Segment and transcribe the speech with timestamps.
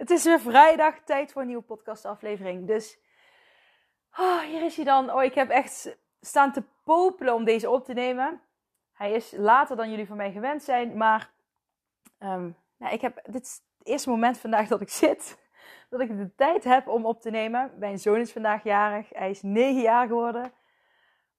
[0.00, 2.66] het is weer vrijdag, tijd voor een nieuwe podcastaflevering.
[2.66, 2.98] Dus
[4.18, 5.12] oh, hier is hij dan.
[5.12, 8.40] Oh, ik heb echt staan te popelen om deze op te nemen.
[8.92, 11.30] Hij is later dan jullie van mij gewend zijn, maar
[12.18, 15.38] um, nou, ik heb, dit is het eerste moment vandaag dat ik zit.
[15.90, 17.72] Dat ik de tijd heb om op te nemen.
[17.78, 19.08] Mijn zoon is vandaag jarig.
[19.08, 20.52] Hij is 9 jaar geworden.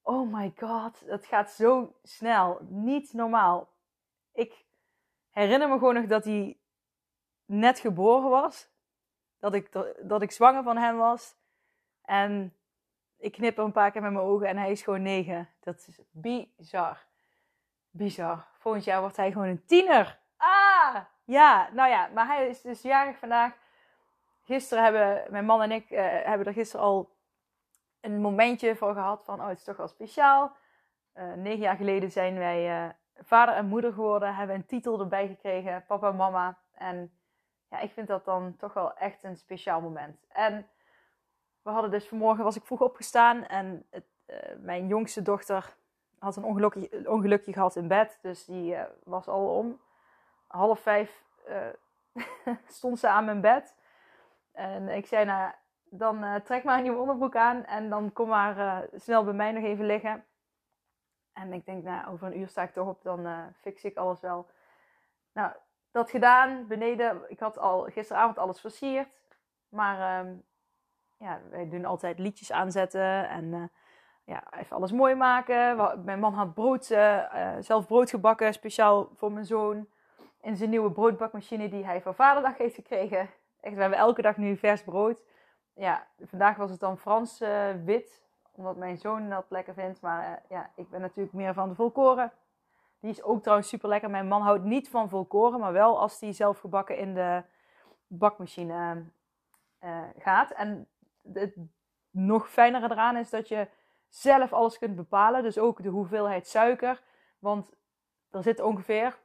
[0.02, 2.58] Oh my god, dat gaat zo snel.
[2.68, 3.68] Niet normaal.
[4.32, 4.64] Ik
[5.30, 6.56] herinner me gewoon nog dat hij
[7.52, 8.70] net geboren was.
[9.38, 11.34] Dat ik, dat ik zwanger van hem was.
[12.02, 12.56] En
[13.16, 15.48] ik knip een paar keer met mijn ogen en hij is gewoon negen.
[15.60, 17.06] Dat is bizar.
[17.90, 18.46] Bizar.
[18.58, 20.20] Volgend jaar wordt hij gewoon een tiener.
[20.36, 20.96] Ah!
[21.24, 23.52] Ja, nou ja, maar hij is dus jarig vandaag.
[24.42, 27.16] Gisteren hebben mijn man en ik uh, hebben er gisteren al
[28.00, 30.56] een momentje voor gehad van, oh, het is toch wel speciaal.
[31.14, 35.26] Uh, negen jaar geleden zijn wij uh, vader en moeder geworden, hebben een titel erbij
[35.26, 36.58] gekregen, papa en mama.
[36.74, 37.12] En
[37.72, 40.24] ja, ik vind dat dan toch wel echt een speciaal moment.
[40.28, 40.66] En
[41.62, 45.76] we hadden dus vanmorgen, was ik vroeg opgestaan en het, uh, mijn jongste dochter
[46.18, 48.18] had een ongelukje, ongelukje gehad in bed.
[48.22, 49.80] Dus die uh, was al om
[50.46, 53.76] half vijf uh, stond ze aan mijn bed.
[54.52, 55.52] En ik zei, nou,
[55.84, 59.64] dan trek maar een nieuwe onderbroek aan en dan kom maar snel bij mij nog
[59.64, 60.24] even liggen.
[61.32, 64.20] En ik denk, nou, over een uur sta ik toch op, dan fix ik alles
[64.20, 64.50] wel.
[65.32, 65.52] Nou,
[65.92, 67.22] dat gedaan, beneden.
[67.28, 69.08] Ik had al gisteravond alles versierd.
[69.68, 70.42] Maar um,
[71.18, 73.62] ja, wij doen altijd liedjes aanzetten en uh,
[74.24, 75.76] ja, even alles mooi maken.
[76.04, 77.24] Mijn man had brood, uh,
[77.60, 79.88] zelf brood gebakken, speciaal voor mijn zoon.
[80.40, 83.30] In zijn nieuwe broodbakmachine die hij voor vaderdag heeft gekregen.
[83.60, 85.18] Echt, we hebben elke dag nu vers brood.
[85.74, 87.38] Ja, vandaag was het dan Frans
[87.84, 90.00] wit, omdat mijn zoon dat lekker vindt.
[90.00, 92.32] Maar ja, ik ben natuurlijk meer van de volkoren.
[93.02, 94.10] Die is ook trouwens super lekker.
[94.10, 97.42] Mijn man houdt niet van volkoren, maar wel als die zelf gebakken in de
[98.06, 99.04] bakmachine
[99.80, 100.50] uh, gaat.
[100.50, 100.88] En
[101.32, 101.56] het
[102.10, 103.68] nog fijnere eraan is dat je
[104.08, 105.42] zelf alles kunt bepalen.
[105.42, 107.02] Dus ook de hoeveelheid suiker.
[107.38, 107.72] Want
[108.30, 109.18] er zit ongeveer.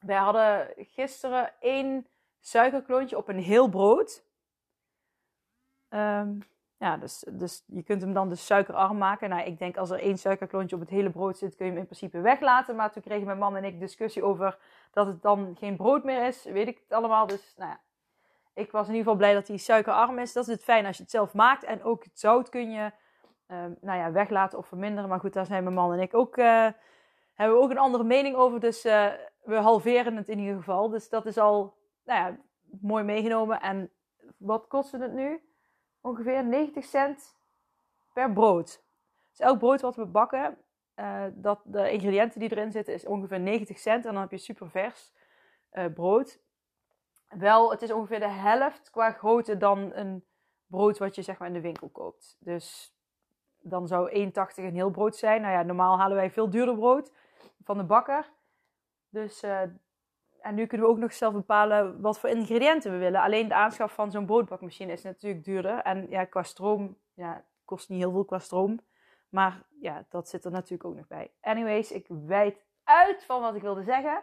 [0.00, 2.06] Wij hadden gisteren één
[2.40, 4.24] suikerklontje op een heel brood.
[5.88, 6.42] Um,
[6.78, 9.28] ja, dus, dus je kunt hem dan dus suikerarm maken.
[9.28, 11.80] Nou, ik denk als er één suikerklontje op het hele brood zit, kun je hem
[11.80, 12.76] in principe weglaten.
[12.76, 14.58] Maar toen kregen mijn man en ik discussie over
[14.92, 16.44] dat het dan geen brood meer is.
[16.44, 17.26] Weet ik het allemaal.
[17.26, 17.80] Dus nou ja,
[18.54, 20.32] ik was in ieder geval blij dat hij suikerarm is.
[20.32, 21.64] Dat is het fijn als je het zelf maakt.
[21.64, 22.90] En ook het zout kun je
[23.46, 25.08] um, nou ja, weglaten of verminderen.
[25.08, 26.68] Maar goed, daar zijn mijn man en ik ook, uh,
[27.34, 28.60] hebben we ook een andere mening over.
[28.60, 30.88] Dus uh, we halveren het in ieder geval.
[30.88, 31.74] Dus dat is al
[32.04, 32.36] nou ja,
[32.80, 33.60] mooi meegenomen.
[33.60, 33.90] En
[34.36, 35.42] wat kostte het nu?
[36.04, 37.36] Ongeveer 90 cent
[38.12, 38.82] per brood.
[39.30, 40.58] Dus elk brood wat we bakken,
[40.96, 44.06] uh, dat de ingrediënten die erin zitten, is ongeveer 90 cent.
[44.06, 45.12] En dan heb je super vers
[45.72, 46.40] uh, brood.
[47.28, 50.24] Wel, het is ongeveer de helft qua grootte dan een
[50.66, 52.36] brood wat je zeg maar in de winkel koopt.
[52.40, 52.94] Dus
[53.58, 55.40] dan zou 1,80 een heel brood zijn.
[55.40, 57.12] Nou ja, normaal halen wij veel duurder brood
[57.62, 58.32] van de bakker.
[59.08, 59.62] Dus uh,
[60.44, 63.20] en nu kunnen we ook nog zelf bepalen wat voor ingrediënten we willen.
[63.20, 65.78] Alleen de aanschaf van zo'n broodbakmachine is natuurlijk duurder.
[65.78, 68.80] En ja, qua stroom, ja, kost niet heel veel qua stroom.
[69.28, 71.30] Maar ja, dat zit er natuurlijk ook nog bij.
[71.40, 74.22] Anyways, ik wijd uit van wat ik wilde zeggen.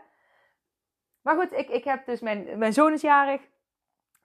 [1.21, 3.41] Maar goed, ik, ik heb dus mijn, mijn zoon is jarig.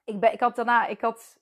[0.03, 1.39] Ik, ben, ik had daarna, ik had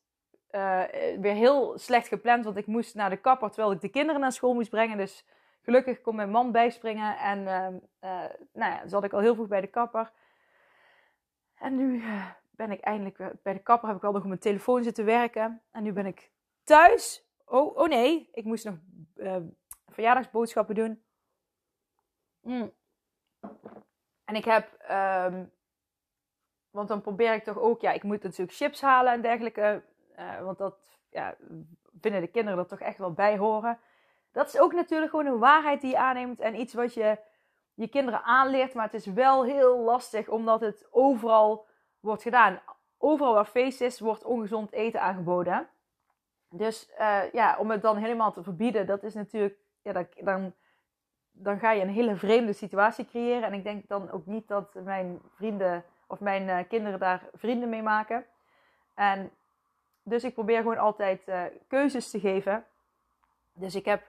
[0.51, 0.83] uh,
[1.19, 4.31] weer heel slecht gepland, want ik moest naar de kapper terwijl ik de kinderen naar
[4.31, 4.97] school moest brengen.
[4.97, 5.25] Dus
[5.61, 9.61] gelukkig kon mijn man bijspringen en uh, nou ja, zat ik al heel vroeg bij
[9.61, 10.11] de kapper.
[11.55, 13.87] En nu eh, ben ik eindelijk bij de kapper.
[13.87, 15.61] Heb ik al nog op mijn telefoon zitten werken.
[15.71, 16.31] En nu ben ik
[16.63, 17.25] thuis.
[17.45, 18.75] Oh, oh nee, ik moest nog
[19.15, 19.35] uh,
[19.87, 21.03] verjaardagsboodschappen doen.
[22.41, 22.73] Mm.
[24.25, 25.51] En ik heb, um,
[26.69, 29.83] want dan probeer ik toch ook, ja, ik moet natuurlijk chips halen en dergelijke.
[30.19, 31.35] Uh, want dat ja,
[31.99, 33.79] vinden de kinderen er toch echt wel bij horen.
[34.31, 37.17] Dat is ook natuurlijk gewoon een waarheid die je aanneemt en iets wat je
[37.75, 38.73] je kinderen aanleert.
[38.73, 41.67] Maar het is wel heel lastig omdat het overal
[41.99, 42.59] wordt gedaan.
[42.97, 45.67] Overal waar feest is, wordt ongezond eten aangeboden.
[46.49, 50.53] Dus uh, ja, om het dan helemaal te verbieden, dat is natuurlijk, ja, dan,
[51.31, 53.43] dan ga je een hele vreemde situatie creëren.
[53.43, 57.69] En ik denk dan ook niet dat mijn vrienden of mijn uh, kinderen daar vrienden
[57.69, 58.25] mee maken.
[58.93, 59.31] En
[60.03, 62.65] dus ik probeer gewoon altijd uh, keuzes te geven.
[63.53, 64.03] Dus ik heb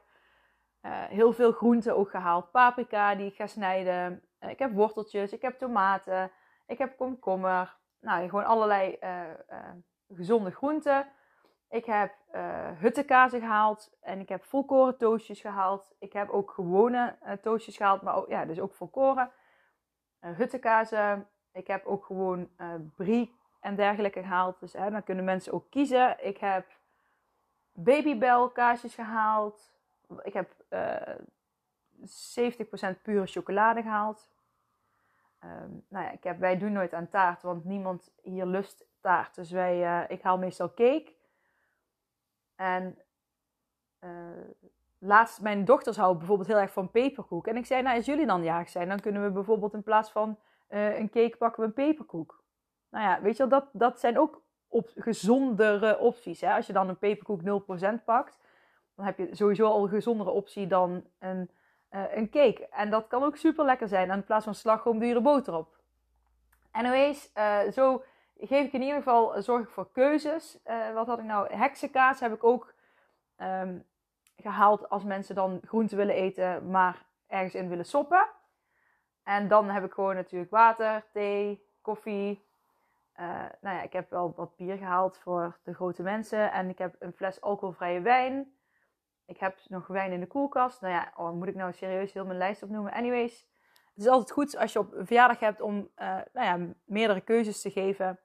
[1.08, 2.50] heel veel groenten ook gehaald.
[2.50, 4.22] Paprika die ik ga snijden.
[4.40, 6.30] ik heb worteltjes, ik heb tomaten,
[6.66, 7.76] ik heb komkommer.
[8.00, 8.98] Nou, gewoon allerlei
[10.08, 11.06] gezonde groenten.
[11.68, 15.94] Ik heb uh, huttekazen gehaald en ik heb volkoren toastjes gehaald.
[15.98, 19.30] Ik heb ook gewone uh, toastjes gehaald, maar ook, ja, dus ook volkoren.
[20.20, 21.16] Uh.
[21.52, 22.48] Ik heb ook gewoon
[22.96, 24.60] brie en dergelijke gehaald.
[24.60, 26.24] Dus dan kunnen mensen ook kiezen.
[26.26, 26.66] Ik heb
[27.72, 29.74] babybel kaasjes gehaald.
[30.22, 30.72] Ik heb 70%
[33.02, 34.30] pure chocolade gehaald.
[35.44, 39.34] Um, nou ja, ik heb, wij doen nooit aan taart, want niemand hier lust taart.
[39.34, 41.14] Dus wij, ik haal meestal cake.
[42.54, 42.98] En
[44.00, 44.10] uh,
[44.98, 47.46] laatst, mijn dochters houden bijvoorbeeld heel erg van peperkoek.
[47.46, 50.10] En ik zei, nou, als jullie dan jaag zijn, dan kunnen we bijvoorbeeld in plaats
[50.10, 50.38] van
[50.68, 52.44] een cake pakken we een peperkoek.
[52.90, 56.40] Nou ja, weet je wel, dat, dat zijn ook op, gezondere opties.
[56.40, 56.54] Hè?
[56.54, 57.40] Als je dan een peperkoek
[58.00, 58.38] 0% pakt,
[58.96, 61.50] dan heb je sowieso al een gezondere optie dan een,
[61.90, 62.68] uh, een cake.
[62.68, 64.10] En dat kan ook super lekker zijn.
[64.10, 65.76] En in plaats van slagroom doe je er boter op.
[66.70, 68.02] Anyways, uh, zo
[68.38, 70.58] geef ik in ieder geval, eh, zorg ik voor keuzes.
[70.94, 71.54] Wat had ik nou?
[71.54, 72.74] Heksenkaas heb ik ook
[73.38, 73.84] um,
[74.36, 78.26] gehaald als mensen dan groenten willen eten, maar ergens in willen soppen.
[79.22, 82.44] En dan heb ik gewoon natuurlijk water, thee, koffie.
[83.60, 86.52] Nou ja, ik heb wel wat bier gehaald voor de grote mensen.
[86.52, 88.55] En ik heb een fles alcoholvrije wijn.
[89.26, 90.80] Ik heb nog wijn in de koelkast.
[90.80, 92.92] Nou ja, oh, moet ik nou serieus heel mijn lijst opnoemen?
[92.92, 93.46] Anyways,
[93.94, 97.20] het is altijd goed als je op een verjaardag hebt om uh, nou ja, meerdere
[97.20, 98.18] keuzes te geven.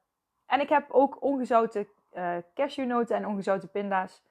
[0.45, 4.23] En ik heb ook ongezouten uh, cashewnoten en ongezouten pinda's.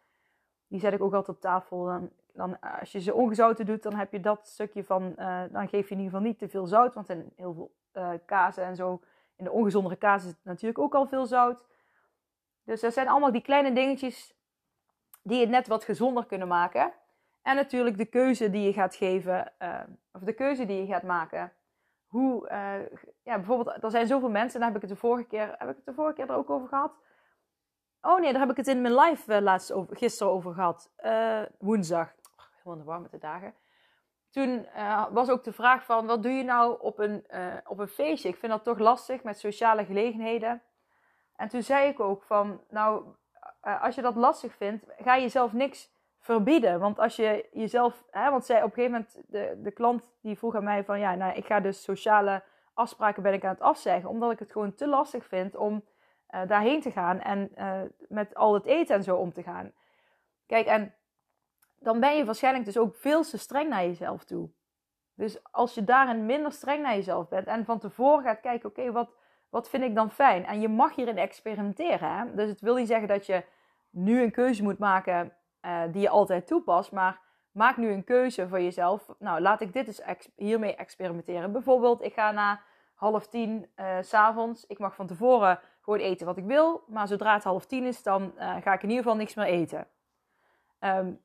[0.67, 1.85] Die zet ik ook altijd op tafel.
[1.85, 5.15] Dan, dan, als je ze ongezouten doet, dan heb je dat stukje van.
[5.51, 6.95] Dan geef je in ieder geval niet te veel zout.
[6.95, 9.01] Want in heel veel uh, kazen en zo.
[9.37, 11.67] In de ongezondere kaas is natuurlijk ook al veel zout.
[12.65, 14.40] Dus dat zijn allemaal die kleine dingetjes
[15.23, 16.93] die het net wat gezonder kunnen maken.
[17.43, 19.53] En natuurlijk de keuze die je gaat geven,
[20.13, 21.53] of de keuze die je gaat maken
[22.11, 25.55] hoe, uh, ja, bijvoorbeeld, er zijn zoveel mensen, daar heb ik het de vorige keer,
[25.59, 26.93] heb ik het de vorige keer er ook over gehad?
[28.01, 30.91] Oh nee, daar heb ik het in mijn live uh, laatst over, gisteren over gehad.
[31.59, 32.13] Woensdag.
[32.65, 33.55] Oh, helemaal de dagen.
[34.31, 34.67] Toen
[35.11, 37.25] was ook de vraag van, wat doe je nou op een,
[37.67, 38.29] op een feestje?
[38.29, 40.63] Ik vind dat toch lastig met sociale gelegenheden.
[41.37, 43.05] En toen zei ik ook van, nou,
[43.61, 46.81] als je dat lastig vindt, ga je jezelf niks verbieden.
[46.81, 50.39] Want als je jezelf, hè, want zij op een gegeven moment, de, de klant die
[50.39, 52.43] vroeg aan mij van ja, nou, ik ga dus sociale
[52.75, 55.85] afspraken ben ik aan het afzeggen, omdat ik het gewoon te lastig vind om
[56.31, 59.73] uh, daarheen te gaan en uh, met al het eten en zo om te gaan.
[60.47, 60.95] Kijk, en
[61.79, 64.51] dan ben je waarschijnlijk dus ook veel te streng naar jezelf toe.
[65.15, 68.93] Dus als je daarin minder streng naar jezelf bent en van tevoren gaat kijken, oké,
[68.93, 69.11] wat,
[69.51, 70.47] wat vind ik dan fijn?
[70.47, 72.37] En je mag hierin experimenteren.
[72.37, 73.45] Dus het wil niet zeggen dat je
[73.91, 75.33] nu een keuze moet maken
[75.63, 76.93] uh, die je altijd toepast.
[76.93, 77.21] Maar
[77.53, 79.09] maak nu een keuze voor jezelf.
[79.19, 81.53] Nou, laat ik dit eens ex hiermee experimenteren.
[81.53, 82.61] Bijvoorbeeld, ik ga na
[82.95, 84.67] half tien uh, s'avonds.
[84.67, 86.85] Ik mag van tevoren gewoon eten wat ik wil.
[86.87, 89.47] Maar zodra het half tien is, dan uh, ga ik in ieder geval niks meer
[89.47, 89.87] eten.
[90.81, 91.21] Um,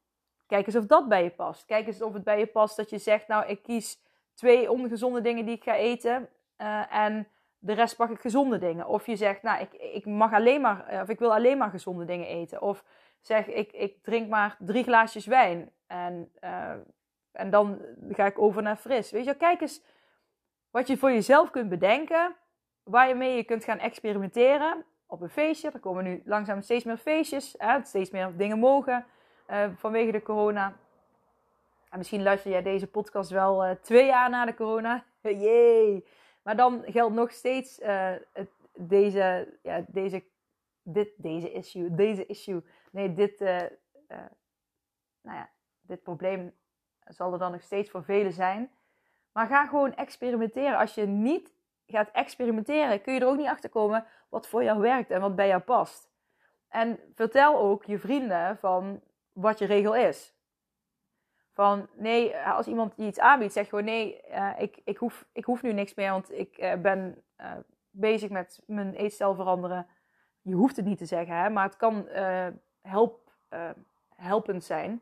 [0.47, 1.65] kijk eens of dat bij je past.
[1.65, 3.99] Kijk eens of het bij je past dat je zegt, nou, ik kies
[4.33, 6.29] twee ongezonde dingen die ik ga eten.
[6.89, 7.27] en
[7.65, 8.87] de rest pak ik gezonde dingen.
[8.87, 12.05] Of je zegt, nou, ik, ik mag alleen maar, of ik wil alleen maar gezonde
[12.05, 12.61] dingen eten.
[12.61, 12.83] Of
[13.21, 15.71] zeg, ik, ik drink maar drie glaasjes wijn.
[15.87, 16.71] En, uh,
[17.31, 19.11] en dan ga ik over naar fris.
[19.11, 19.83] Weet je, kijk eens
[20.71, 22.35] wat je voor jezelf kunt bedenken.
[22.83, 24.85] Waar je mee kunt gaan experimenteren.
[25.07, 25.71] Op een feestje.
[25.71, 27.55] Er komen nu langzaam steeds meer feestjes.
[27.57, 27.79] Hè?
[27.83, 29.05] Steeds meer dingen mogen.
[29.49, 30.73] Uh, vanwege de corona.
[31.89, 35.03] En misschien luister jij deze podcast wel twee jaar na de corona.
[35.21, 36.05] Jee.
[36.45, 37.79] Maar dan geldt nog steeds
[38.33, 40.23] het, deze, ja, deze,
[40.81, 41.95] dit, deze issue.
[41.95, 43.67] Deze issue nee, dit, uh, uh,
[45.21, 45.49] nou ja,
[45.81, 46.53] dit probleem
[47.05, 48.71] zal er dan nog steeds voor velen zijn.
[49.31, 50.77] Maar ga gewoon experimenteren.
[50.77, 51.53] Als je niet
[51.87, 55.35] gaat experimenteren, kun je er ook niet achter komen wat voor jou werkt en wat
[55.35, 56.09] bij jou past.
[56.67, 59.01] En vertel ook je vrienden van
[59.33, 60.34] wat je regel is.
[61.55, 65.45] Van nee, als iemand je iets aanbiedt, zeg gewoon nee, uh, ik, ik, hoef, ik
[65.45, 67.23] hoef nu niks meer, want ik uh, ben
[67.91, 69.87] bezig met mijn eetstijl veranderen.
[70.41, 72.07] Je hoeft het niet te zeggen, hè, maar het kan
[72.81, 73.31] help,
[74.15, 75.01] helpend zijn.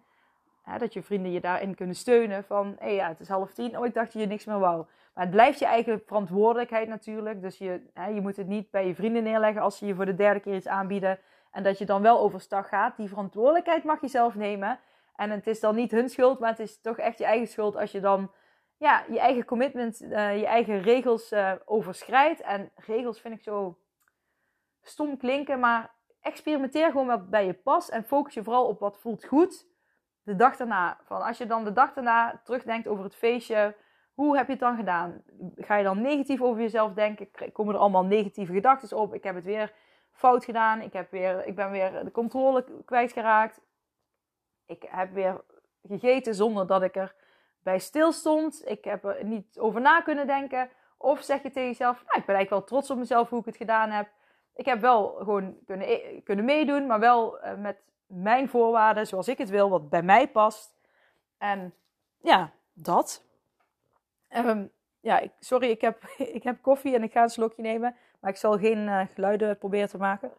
[0.64, 3.78] Hè, dat je vrienden je daarin kunnen steunen van, hé ja, het is half tien,
[3.78, 4.86] oh ik dacht je niks meer wou.
[5.14, 7.42] Maar het blijft je eigen verantwoordelijkheid natuurlijk.
[7.42, 10.06] Dus je, hè, je moet het niet bij je vrienden neerleggen als ze je voor
[10.06, 11.20] de derde keer iets aanbieden.
[11.52, 12.98] En dat je dan wel overstag gaat.
[12.98, 14.80] Die verantwoordelijkheid mag je zelf nemen.
[15.16, 17.76] En het is dan niet hun schuld, maar het is toch echt je eigen schuld
[17.76, 18.32] als je dan
[18.78, 22.42] ja, je eigen commitment, uh, je eigen regels uh, overschrijdt.
[22.42, 23.78] En regels vind ik zo
[24.82, 25.92] stom klinken, maar
[26.22, 29.68] experimenteer gewoon wat bij je past en focus je vooral op wat voelt goed
[30.24, 31.00] de dag daarna.
[31.04, 33.76] Van als je dan de dag daarna terugdenkt over het feestje,
[34.14, 35.24] hoe heb je het dan gedaan?
[35.56, 37.52] Ga je dan negatief over jezelf denken?
[37.52, 39.14] Komen er allemaal negatieve gedachten op?
[39.14, 39.74] Ik heb het weer
[40.12, 40.82] fout gedaan.
[40.82, 43.62] Ik, heb weer, ik ben weer de controle kwijtgeraakt.
[44.74, 45.42] Ik heb weer
[45.88, 47.16] gegeten zonder dat ik er
[47.64, 48.70] bij stil stond.
[48.70, 50.70] Ik heb er niet over na kunnen denken.
[50.98, 53.46] Of zeg je tegen jezelf, nou, ik ben eigenlijk wel trots op mezelf hoe ik
[53.46, 54.08] het gedaan heb.
[54.56, 59.28] Ik heb wel gewoon kunnen, e-, kunnen meedoen, maar wel uh, met mijn voorwaarden, zoals
[59.28, 60.76] ik het wil, wat bij mij past.
[61.38, 61.74] En
[62.22, 63.26] ja, dat.
[64.30, 66.04] Um, ja, ik, sorry, ik heb,
[66.38, 67.96] ik heb koffie en ik ga een slokje nemen.
[68.20, 70.32] Maar ik zal geen uh, geluiden proberen te maken.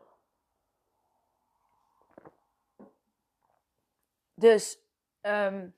[4.34, 4.78] Dus
[5.22, 5.74] um,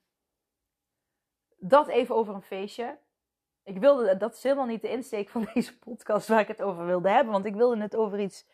[1.56, 2.98] dat even over een feestje.
[3.62, 6.86] Ik wilde, dat is helemaal niet de insteek van deze podcast waar ik het over
[6.86, 7.32] wilde hebben.
[7.32, 8.46] Want ik wilde het over iets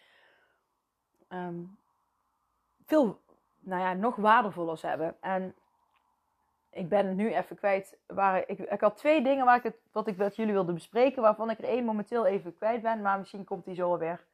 [1.29, 1.79] um,
[2.87, 3.21] veel,
[3.59, 5.17] nou ja, nog waardevollers hebben.
[5.21, 5.55] En
[6.71, 7.99] ik ben het nu even kwijt.
[8.07, 11.23] Waar ik, ik had twee dingen waar ik het, wat ik met jullie wilde bespreken.
[11.23, 13.03] Waarvan ik er één momenteel even kwijt ben.
[13.03, 14.27] Maar misschien komt die zo weer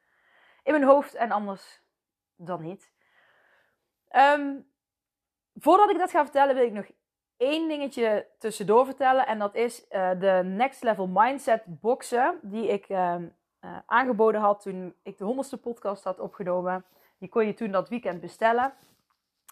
[0.63, 1.13] in mijn hoofd.
[1.13, 1.81] En anders
[2.35, 2.91] dan niet.
[4.11, 4.67] Um,
[5.59, 6.85] voordat ik dat ga vertellen, wil ik nog
[7.37, 9.27] één dingetje tussendoor vertellen.
[9.27, 12.39] En dat is uh, de Next Level Mindset boxen.
[12.41, 13.15] Die ik uh,
[13.61, 16.85] uh, aangeboden had toen ik de honderdste podcast had opgenomen.
[17.17, 18.73] Die kon je toen dat weekend bestellen.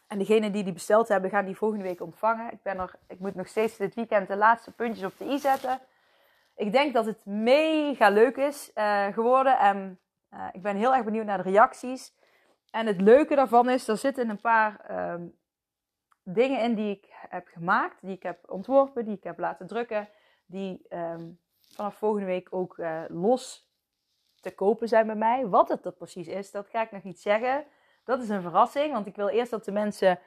[0.08, 2.52] En degenen die die besteld hebben, gaan die volgende week ontvangen.
[2.52, 5.40] Ik, ben er, ik moet nog steeds dit weekend de laatste puntjes op de i
[5.40, 5.80] zetten.
[6.56, 8.72] Ik denk dat het mega leuk is
[9.12, 9.58] geworden.
[9.60, 10.00] En
[10.52, 12.14] ik ben heel erg benieuwd naar de reacties.
[12.72, 15.22] En het leuke daarvan is, er zitten een paar ehm,
[16.34, 20.10] dingen in die ik heb gemaakt, die ik heb ontworpen, die ik heb laten drukken,
[20.46, 21.39] die um,
[21.75, 23.72] vanaf volgende week ook uh, los
[24.39, 25.48] te kopen zijn bij mij.
[25.48, 27.65] Wat het er precies is, dat ga ik nog niet zeggen.
[28.03, 30.19] Dat is een verrassing, want ik wil eerst dat de mensen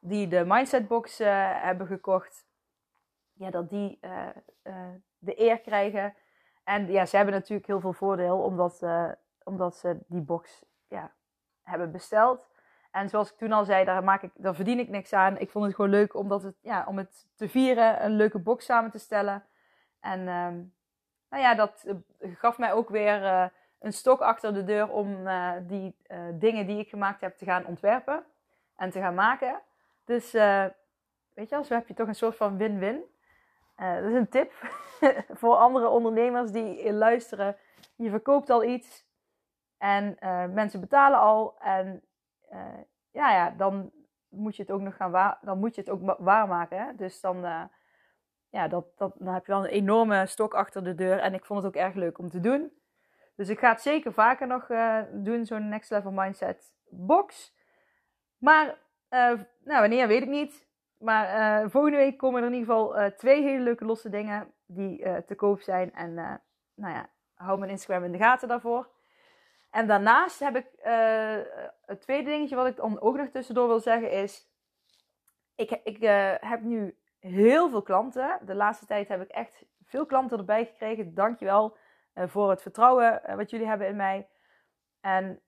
[0.00, 1.28] die de Mindset Box uh,
[1.62, 2.46] hebben gekocht,
[3.32, 4.28] ja, dat die uh,
[5.18, 6.14] de eer krijgen.
[6.64, 8.82] En ja, ze hebben natuurlijk heel veel voordeel omdat,
[9.44, 11.12] omdat ze die box ja,
[11.62, 12.49] hebben besteld.
[12.90, 15.38] En zoals ik toen al zei, daar, maak ik, daar verdien ik niks aan.
[15.38, 18.64] Ik vond het gewoon leuk omdat het, ja, om het te vieren, een leuke box
[18.64, 19.44] samen te stellen.
[20.00, 20.74] En um,
[21.30, 21.84] nou ja, dat
[22.18, 23.44] eh, gaf mij ook weer uh,
[23.78, 25.96] een stok achter de deur om uh, die
[26.34, 28.24] dingen die ik gemaakt heb te gaan ontwerpen
[28.76, 29.60] en te gaan maken.
[30.04, 30.32] Dus
[31.34, 33.02] weet je, zo heb je toch een soort van win-win.
[33.76, 34.52] dat is een tip
[35.40, 37.56] voor andere ondernemers die luisteren.
[37.96, 39.06] Je verkoopt al iets
[39.78, 40.16] en
[40.54, 41.58] mensen betalen al.
[41.60, 42.02] En
[42.50, 42.80] uh,
[43.10, 43.90] ja, ja, dan
[44.28, 46.78] moet je het ook nog gaan dan moet je het ook waarmaken.
[46.78, 46.94] Hè?
[46.94, 47.64] Dus dan, uh,
[48.48, 51.18] ja, dat, dat, dan heb je wel een enorme stok achter de deur.
[51.18, 52.72] En ik vond het ook erg leuk om te doen.
[53.36, 57.54] Dus ik ga het zeker vaker nog uh, doen, zo'n Next Level Mindset box.
[58.38, 58.78] Maar
[59.08, 60.68] nou, wanneer weet ik niet.
[60.98, 65.34] Maar volgende week komen er in ieder geval twee hele leuke losse dingen die te
[65.34, 65.94] koop zijn.
[65.94, 66.14] En
[66.74, 68.88] nou ja, hou mijn Instagram in de gaten daarvoor.
[69.70, 71.38] En daarnaast heb ik uh,
[71.86, 74.48] het tweede dingetje wat ik dan ook nog tussendoor wil zeggen is.
[75.54, 78.38] Ik, ik uh, heb nu heel veel klanten.
[78.44, 81.14] De laatste tijd heb ik echt veel klanten erbij gekregen.
[81.14, 81.76] Dankjewel
[82.14, 84.28] uh, voor het vertrouwen wat jullie hebben in mij.
[85.00, 85.40] En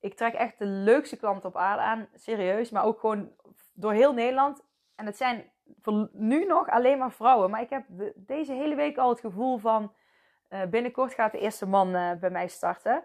[0.00, 2.08] ik trek echt de leukste klanten op aarde aan.
[2.14, 2.70] Serieus.
[2.70, 3.32] Maar ook gewoon
[3.72, 4.64] door heel Nederland.
[4.94, 5.50] En het zijn
[5.82, 7.50] voor nu nog alleen maar vrouwen.
[7.50, 9.94] Maar ik heb de, deze hele week al het gevoel van.
[10.70, 13.04] binnenkort gaat de eerste man bij mij starten.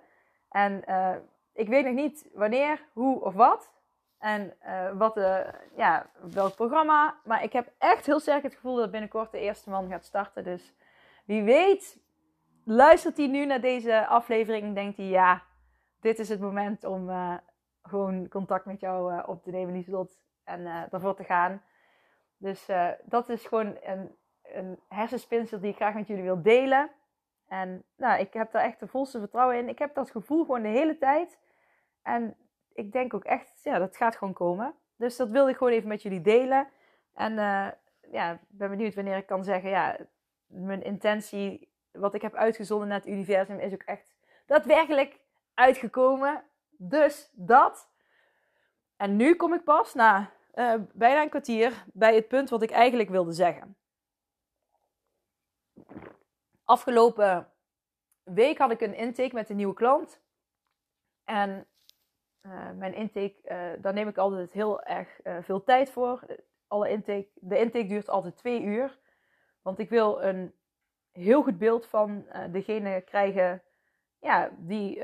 [0.51, 1.15] En uh,
[1.53, 3.72] ik weet nog niet wanneer, hoe of wat.
[4.17, 7.15] En uh, wat de, ja, welk programma.
[7.24, 10.43] Maar ik heb echt heel sterk het gevoel dat binnenkort de eerste man gaat starten.
[10.43, 10.74] Dus
[11.25, 12.00] wie weet,
[12.65, 15.43] luistert hij nu naar deze aflevering en denkt hij: ja,
[16.00, 17.34] dit is het moment om uh,
[17.84, 20.20] gewoon contact met jou op te nemen, Lieslot.
[20.43, 21.62] En ervoor te gaan.
[22.38, 22.70] Dus
[23.03, 26.91] dat is gewoon een, een hersenspinsel die ik graag met jullie wil delen.
[27.51, 29.70] En nou, ik heb daar echt de volste vertrouwen in.
[29.70, 31.38] Ik heb dat gevoel gewoon de hele tijd.
[32.01, 32.36] En
[32.74, 34.74] ik denk ook echt, ja, dat gaat gewoon komen.
[34.98, 36.67] Dus dat wilde ik gewoon even met jullie delen.
[37.13, 37.67] En uh,
[38.12, 39.98] ja, ben benieuwd wanneer ik kan zeggen, ja,
[40.48, 44.15] mijn intentie, wat ik heb uitgezonden naar het universum, is ook echt
[44.46, 45.20] daadwerkelijk
[45.53, 46.43] uitgekomen.
[46.70, 47.89] Dus dat.
[48.98, 52.72] En nu kom ik pas na uh, bijna een kwartier bij het punt wat ik
[52.72, 53.75] eigenlijk wilde zeggen
[56.72, 57.51] afgelopen
[58.24, 60.22] week had ik een intake met een nieuwe klant.
[61.24, 61.68] En
[62.75, 63.36] mijn intake,
[63.82, 66.25] daar neem ik altijd heel erg veel tijd voor.
[66.68, 69.00] Alle intake, de intake duurt altijd twee uur.
[69.62, 70.56] Want ik wil een
[71.12, 73.63] heel goed beeld van degene krijgen
[74.20, 75.04] ja, die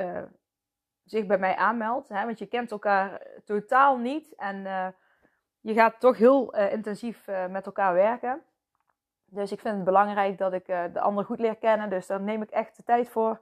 [1.03, 2.09] zich bij mij aanmeldt.
[2.09, 2.25] Hè?
[2.25, 4.35] Want je kent elkaar totaal niet.
[4.35, 4.63] En
[5.59, 8.43] je gaat toch heel intensief met elkaar werken.
[9.29, 11.89] Dus ik vind het belangrijk dat ik uh, de ander goed leer kennen.
[11.89, 13.39] Dus daar neem ik echt de tijd voor.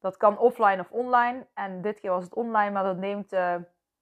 [0.00, 1.46] Dat kan offline of online.
[1.54, 3.54] En dit keer was het online, maar dat neemt uh,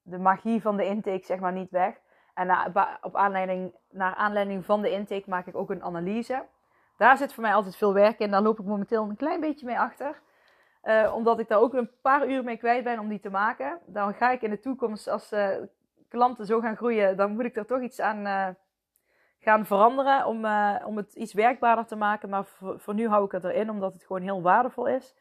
[0.02, 2.00] de magie van de intake zeg maar niet weg.
[2.34, 6.44] En na, op aanleiding, naar aanleiding van de intake maak ik ook een analyse.
[6.96, 8.30] Daar zit voor mij altijd veel werk in.
[8.30, 10.20] Daar loop ik momenteel een klein beetje mee achter.
[10.84, 13.78] Uh, omdat ik daar ook een paar uur mee kwijt ben om die te maken.
[13.86, 15.34] Dan ga ik in de toekomst, als
[16.08, 18.56] klanten zo gaan groeien, dan moet ik er toch iets aan
[19.44, 22.28] gaan veranderen om, uh, om het iets werkbaarder te maken.
[22.28, 25.14] Maar voor, voor, nu hou ik het erin, omdat het gewoon heel waardevol is.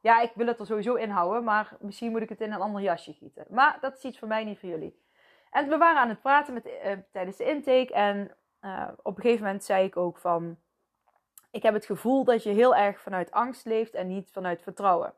[0.00, 2.60] Ja, ik wil het er sowieso in houden, maar misschien moet ik het in een
[2.60, 3.46] ander jasje gieten.
[3.48, 5.02] Maar dat is iets voor mij, niet voor jullie.
[5.50, 9.22] En we waren aan het praten met, uh, tijdens de intake en uh, op een
[9.22, 10.56] gegeven moment zei ik ook van...
[11.50, 15.14] Ik heb het gevoel dat je heel erg vanuit angst leeft en niet vanuit vertrouwen.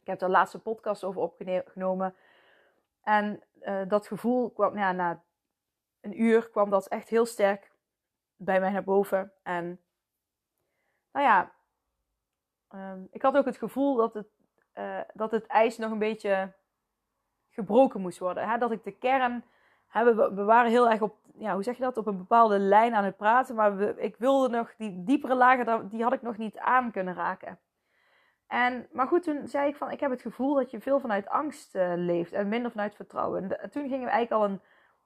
[0.00, 2.14] Ik heb daar laatste podcast over opgenomen.
[3.02, 3.42] En
[3.88, 5.22] dat gevoel kwam ja, na
[6.02, 7.72] een uur kwam dat echt heel sterk
[8.36, 9.32] bij mij naar boven.
[9.42, 9.80] En
[11.12, 11.52] nou ja,
[12.74, 14.28] um, ik had ook het gevoel dat het,
[14.74, 16.52] uh, dat het ijs nog een beetje
[17.50, 18.48] gebroken moest worden.
[18.48, 18.58] Hè?
[18.58, 19.44] Dat ik de kern.
[19.86, 22.94] Hè, we, waren heel erg op, ja, hoe zeg je dat, op een bepaalde lijn
[22.94, 23.54] aan het praten.
[23.54, 27.58] Maar ik wilde nog die diepere lagen, die had ik nog niet aan kunnen raken.
[28.46, 31.28] En, maar goed, toen zei ik van, ik heb het gevoel dat je veel vanuit
[31.28, 33.42] angst uh, leeft en minder vanuit vertrouwen.
[33.42, 34.60] En, en toen gingen we eigenlijk al een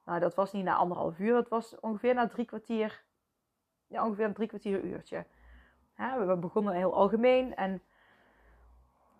[0.07, 3.03] nou, dat was niet na anderhalf uur, dat was ongeveer na drie kwartier.
[3.87, 5.25] Ja, ongeveer een drie kwartier uurtje.
[5.95, 7.71] we begonnen heel algemeen en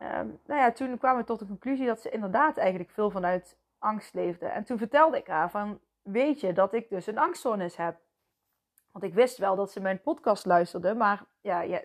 [0.02, 3.58] um, nou ja, toen kwamen we tot de conclusie dat ze inderdaad eigenlijk veel vanuit
[3.80, 4.46] angst leefde.
[4.46, 8.00] En toen vertelde ik haar van, weet je dat ik dus een angststoornis heb?
[8.92, 11.82] Want ik wist wel dat ze mijn podcast luisterde, maar ja, ja,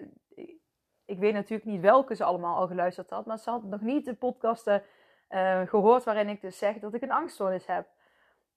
[1.04, 3.26] ik weet natuurlijk niet welke ze allemaal al geluisterd had.
[3.26, 4.82] Maar ze had nog niet de podcasten
[5.30, 7.86] uh, gehoord waarin ik dus zeg dat ik een angststoornis heb.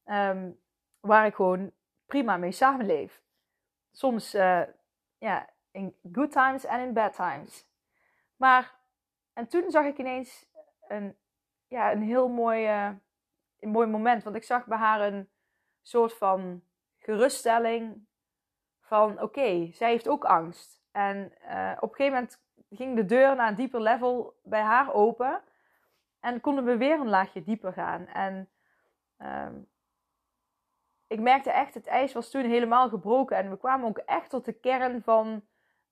[0.06, 0.52] Ehm,
[1.00, 1.72] waar ik gewoon
[2.06, 3.22] prima mee samenleef.
[3.92, 4.62] Soms uh,
[5.18, 7.68] ja, in good times en in bad times.
[8.36, 8.76] Maar,
[9.34, 10.46] en toen zag ik ineens
[10.88, 11.18] een,
[11.68, 12.92] ja, een heel mooi, uh,
[13.60, 14.24] een mooi moment.
[14.24, 15.30] Want ik zag bij haar een
[15.82, 16.64] soort van
[16.98, 18.08] geruststelling
[18.80, 20.84] van oké, zij heeft ook angst.
[20.92, 24.94] En uh, op een gegeven moment ging de deur naar een dieper level bij haar
[24.94, 25.42] open.
[26.20, 28.08] En konden we weer een laagje dieper gaan.
[28.08, 28.50] En
[29.18, 29.68] um,
[31.08, 33.38] ik merkte echt, het ijs was toen helemaal gebroken.
[33.38, 35.48] En we kwamen ook echt tot de kern van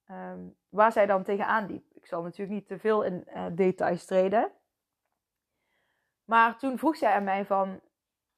[0.10, 1.86] um, waar zij dan tegenaan liep.
[1.94, 4.52] Ik zal natuurlijk niet te veel in uh, details treden.
[6.24, 7.80] Maar toen vroeg zij aan mij van,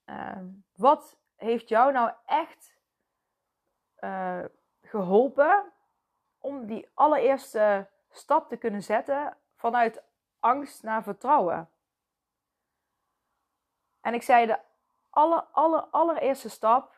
[0.05, 0.37] uh,
[0.75, 2.77] wat heeft jou nou echt
[3.99, 4.43] uh,
[4.81, 5.71] geholpen
[6.37, 10.03] om die allereerste stap te kunnen zetten vanuit
[10.39, 11.69] angst naar vertrouwen?
[14.01, 14.59] En ik zei, de
[15.15, 16.93] aller, aller, allereerste stap.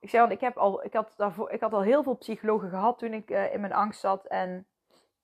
[0.00, 2.68] Ik zei, want ik, heb al, ik, had daarvoor, ik had al heel veel psychologen
[2.68, 4.26] gehad toen ik uh, in mijn angst zat.
[4.26, 4.66] En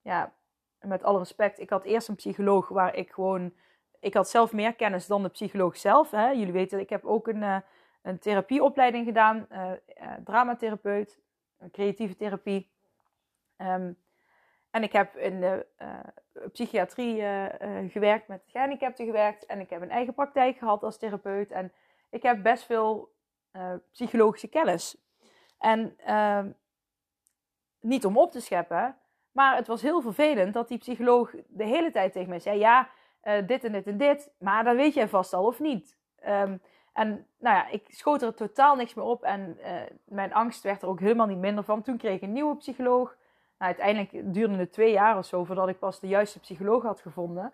[0.00, 0.32] ja,
[0.80, 3.54] met alle respect, ik had eerst een psycholoog waar ik gewoon.
[4.00, 6.10] Ik had zelf meer kennis dan de psycholoog zelf.
[6.10, 6.30] Hè.
[6.30, 7.56] Jullie weten, ik heb ook een, uh,
[8.02, 9.72] een therapieopleiding gedaan, uh,
[10.24, 11.20] dramatherapeut,
[11.72, 12.70] creatieve therapie.
[13.56, 13.96] Um,
[14.72, 15.88] en ik heb in de uh,
[16.52, 19.46] psychiatrie uh, uh, gewerkt, met gehandicapten gewerkt.
[19.46, 21.50] En ik heb een eigen praktijk gehad als therapeut.
[21.50, 21.72] En
[22.10, 23.10] ik heb best veel
[23.92, 24.96] psychologische kennis.
[25.58, 26.50] En ehm,
[27.80, 28.96] niet om op te scheppen,
[29.32, 32.88] maar het was heel vervelend dat die psycholoog de hele tijd tegen mij zei: Ja,
[33.46, 35.96] dit en dit en dit, maar dat weet jij vast al of niet.
[36.26, 39.58] Um, en nou ja, ik schoot er totaal niks meer op en
[40.04, 41.82] mijn angst werd er ook helemaal niet minder van.
[41.82, 43.16] Toen kreeg ik een nieuwe psycholoog.
[43.62, 47.00] Nou, uiteindelijk duurde het twee jaar of zo voordat ik pas de juiste psycholoog had
[47.00, 47.52] gevonden.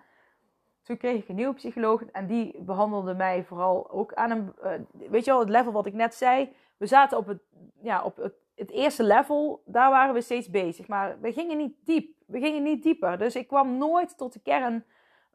[0.82, 5.10] Toen kreeg ik een nieuwe psycholoog en die behandelde mij vooral ook aan een, uh,
[5.10, 6.54] weet je wel, het level wat ik net zei.
[6.76, 7.42] We zaten op het,
[7.80, 10.88] ja, op het, het eerste level, daar waren we steeds bezig.
[10.88, 13.18] Maar we gingen niet diep, we gingen niet dieper.
[13.18, 14.84] Dus ik kwam nooit tot de kern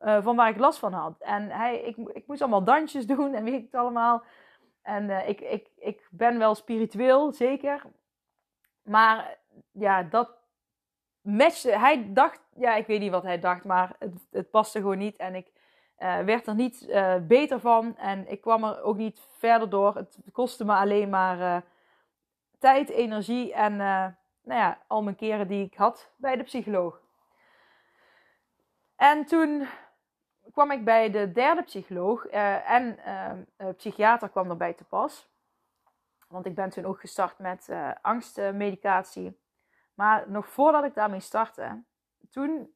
[0.01, 1.15] uh, van waar ik last van had.
[1.19, 4.23] En hij, ik, ik moest allemaal dansjes doen en weet ik het allemaal.
[4.81, 7.83] En uh, ik, ik, ik ben wel spiritueel, zeker.
[8.83, 9.38] Maar
[9.71, 10.41] ja, dat,
[11.23, 11.79] matchte.
[11.79, 15.17] Hij dacht, ja, ik weet niet wat hij dacht, maar het, het paste gewoon niet.
[15.17, 15.51] En ik
[15.99, 17.97] uh, werd er niet uh, beter van.
[17.97, 19.95] En ik kwam er ook niet verder door.
[19.95, 21.57] Het kostte me alleen maar uh,
[22.59, 23.75] tijd, energie en
[24.45, 27.01] nou ja, al mijn keren die ik had bij de psycholoog.
[28.95, 29.67] En toen
[30.51, 32.99] kwam ik bij de derde psycholoog en
[33.57, 35.31] uh, psychiater kwam erbij te pas.
[36.27, 37.69] Want ik ben toen ook gestart met
[38.01, 39.41] angstmedicatie.
[39.93, 41.84] Maar nog voordat ik daarmee startte,
[42.29, 42.73] toen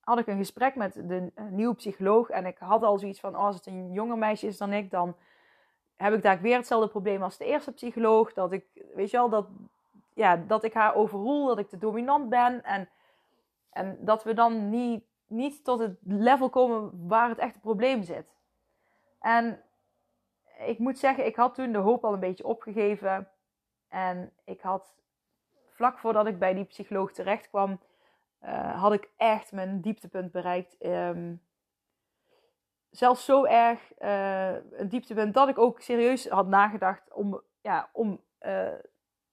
[0.00, 2.28] had ik een gesprek met de nieuwe psycholoog.
[2.28, 4.90] En ik had al zoiets van, oh, als het een jonger meisje is dan ik,
[4.90, 5.16] dan
[5.96, 8.32] heb ik daar weer hetzelfde probleem als de eerste psycholoog.
[8.32, 9.46] Dat ik, weet je wel, dat,
[10.14, 12.64] ja, dat ik haar overroel, dat ik te dominant ben.
[12.64, 12.88] En,
[13.70, 18.34] en dat we dan niet, niet tot het level komen waar het echte probleem zit.
[19.20, 19.62] En
[20.58, 23.28] ik moet zeggen, ik had toen de hoop al een beetje opgegeven.
[23.88, 24.94] En ik had
[25.76, 27.80] vlak voordat ik bij die psycholoog terecht kwam,
[28.42, 30.76] uh, had ik echt mijn dieptepunt bereikt.
[30.86, 31.42] Um,
[32.90, 38.20] zelfs zo erg uh, een dieptepunt dat ik ook serieus had nagedacht om, ja, om,
[38.40, 38.78] uh,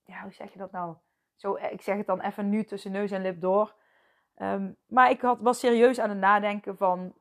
[0.06, 0.96] ja, hoe zeg je dat nou?
[1.36, 3.76] Zo, ik zeg het dan even nu tussen neus en lip door.
[4.38, 7.14] Um, maar ik had, was serieus aan het nadenken van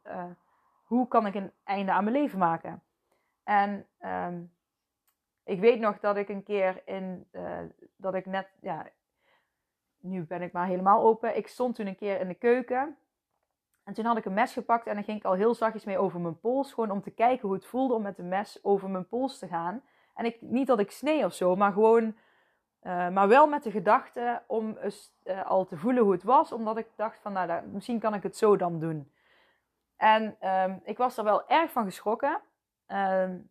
[0.83, 2.83] hoe kan ik een einde aan mijn leven maken.
[3.45, 4.53] En um,
[5.45, 7.29] ik weet nog dat ik een keer in,
[7.97, 8.87] dat ik net, ja,
[10.03, 11.37] nu ben ik maar helemaal open.
[11.37, 12.97] Ik stond toen een keer in de keuken.
[13.85, 15.99] En toen had ik een mes gepakt en dan ging ik al heel zachtjes mee
[15.99, 16.73] over mijn pols.
[16.73, 19.49] Gewoon om te kijken hoe het voelde om met de mes over mijn pols te
[19.49, 19.83] gaan.
[20.15, 22.17] En ik, niet dat ik snee of zo, maar gewoon.
[22.83, 24.79] Uh, maar wel met de gedachte om
[25.25, 26.53] uh, al te voelen hoe het was.
[26.53, 29.13] Omdat ik dacht van, nou, misschien kan ik het zo dan doen.
[29.97, 32.41] En um, ik was er wel erg van geschrokken.
[32.87, 33.51] Um,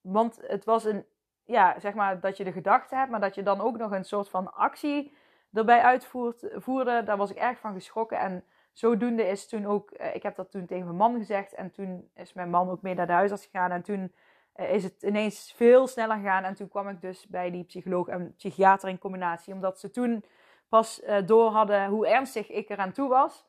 [0.00, 1.04] want het was een,
[1.44, 4.04] ja, zeg maar dat je de gedachte hebt, maar dat je dan ook nog een
[4.04, 5.16] soort van actie
[5.56, 8.18] erbij uitvoerde, daar was ik erg van geschrokken.
[8.18, 11.54] En zodoende is toen ook, eh, ik heb dat toen tegen mijn man gezegd.
[11.54, 13.70] En toen is mijn man ook mee naar de huisarts gegaan.
[13.70, 14.14] En toen
[14.52, 16.44] eh, is het ineens veel sneller gegaan.
[16.44, 19.54] En toen kwam ik dus bij die psycholoog en psychiater in combinatie.
[19.54, 20.24] Omdat ze toen
[20.68, 23.46] pas uh, door hadden hoe ernstig ik eraan toe was.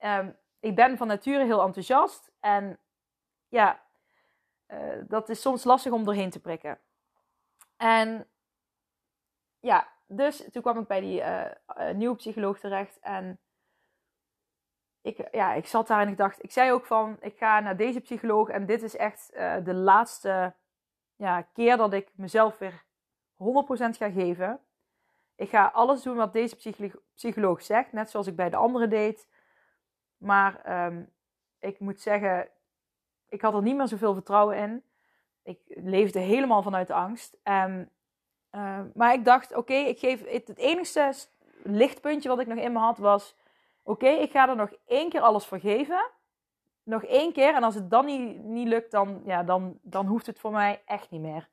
[0.00, 2.32] Um, ik ben van nature heel enthousiast.
[2.40, 2.78] En
[3.48, 3.80] ja,
[5.06, 6.78] dat is soms lastig om doorheen te prikken.
[7.76, 8.26] En
[9.60, 11.44] ja, dus toen kwam ik bij die uh,
[11.78, 12.98] uh, nieuwe psycholoog terecht.
[13.00, 13.40] En
[15.00, 17.76] ik, ja, ik zat daar en ik dacht, ik zei ook van, ik ga naar
[17.76, 18.48] deze psycholoog.
[18.48, 20.54] En dit is echt uh, de laatste
[21.16, 22.84] ja, keer dat ik mezelf weer
[23.34, 23.36] 100%
[23.76, 24.60] ga geven.
[25.34, 26.56] Ik ga alles doen wat deze
[27.14, 29.28] psycholoog, zegt, net zoals ik bij de andere deed.
[30.16, 31.12] Maar um,
[31.58, 32.48] ik moet zeggen,
[33.28, 34.84] ik had er niet meer zoveel vertrouwen in.
[35.42, 37.38] Ik leefde helemaal vanuit angst.
[38.56, 41.12] Uh, maar ik dacht, oké, ik geef het, enigste
[41.62, 43.36] lichtpuntje wat ik nog in me had was,
[43.82, 46.10] oké, ik ga er nog één keer alles voor geven.
[46.82, 47.54] Nog één keer.
[47.54, 50.82] En als het dan niet, niet lukt, dan, ja, dan, dan hoeft het voor mij
[50.84, 51.48] echt niet meer.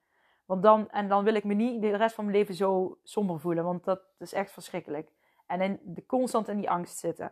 [0.46, 3.40] Want dan, en dan wil ik me niet de rest van mijn leven zo somber
[3.40, 3.64] voelen.
[3.64, 5.12] Want dat is echt verschrikkelijk.
[5.46, 7.32] En in de, constant in die angst zitten.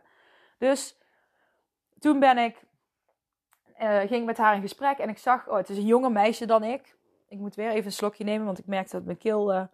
[0.58, 0.98] Dus
[1.98, 2.64] toen ben ik,
[3.80, 4.98] uh, ging ik met haar in gesprek.
[4.98, 6.96] En ik zag, oh, het is een jonger meisje dan ik.
[7.32, 9.54] Ik moet weer even een slokje nemen, want ik merkte dat mijn keel.
[9.54, 9.64] Uh...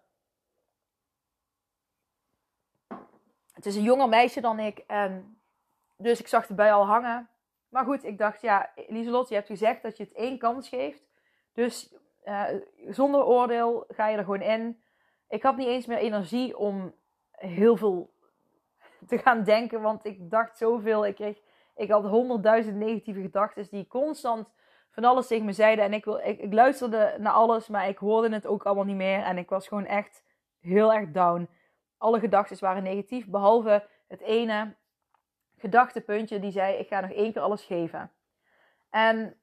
[3.53, 4.77] Het is een jonger meisje dan ik.
[4.77, 5.41] En
[5.97, 7.29] dus ik zag bui al hangen.
[7.69, 11.03] Maar goed, ik dacht, ja, Lieselot, je hebt gezegd dat je het één kans geeft.
[11.53, 11.95] Dus
[12.25, 12.45] uh,
[12.87, 14.81] zonder oordeel ga je er gewoon in.
[15.29, 16.95] Ik had niet eens meer energie om
[17.31, 18.13] heel veel
[19.07, 21.05] te gaan denken, want ik dacht zoveel.
[21.05, 21.41] Ik, kreeg,
[21.75, 24.47] ik had honderdduizend negatieve gedachten die constant
[25.03, 25.85] alles tegen me zeiden.
[25.85, 29.23] En ik, wil, ik, luisterde naar alles, maar ik hoorde het ook allemaal niet meer.
[29.23, 30.23] En ik was gewoon echt
[30.59, 31.49] heel erg down.
[31.97, 34.75] Alle gedachten waren negatief, behalve het ene
[35.57, 38.11] gedachtepuntje die zei: Ik ga nog één keer alles geven.
[38.89, 39.39] En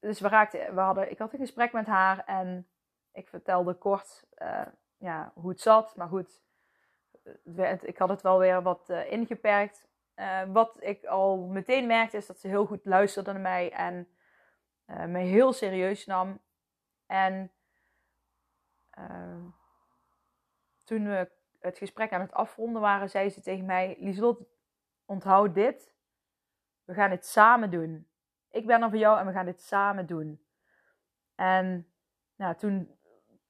[0.00, 2.68] dus we raakten, we hadden, ik had een gesprek met haar en
[3.12, 5.96] ik vertelde kort uh, ja, hoe het zat.
[5.96, 6.42] Maar goed,
[7.82, 9.88] ik had het wel weer wat uh, ingeperkt.
[10.16, 14.08] Uh, wat ik al meteen merkte is dat ze heel goed luisterde naar mij en
[14.90, 16.40] uh, me heel serieus nam.
[17.06, 17.52] En
[18.98, 19.44] uh,
[20.84, 24.42] toen we het gesprek aan het afronden waren, zei ze tegen mij: Lieslot,
[25.04, 25.94] onthoud dit.
[26.84, 28.08] We gaan dit samen doen.
[28.50, 30.44] Ik ben er voor jou en we gaan dit samen doen.
[31.34, 31.92] En
[32.36, 32.98] nou, toen,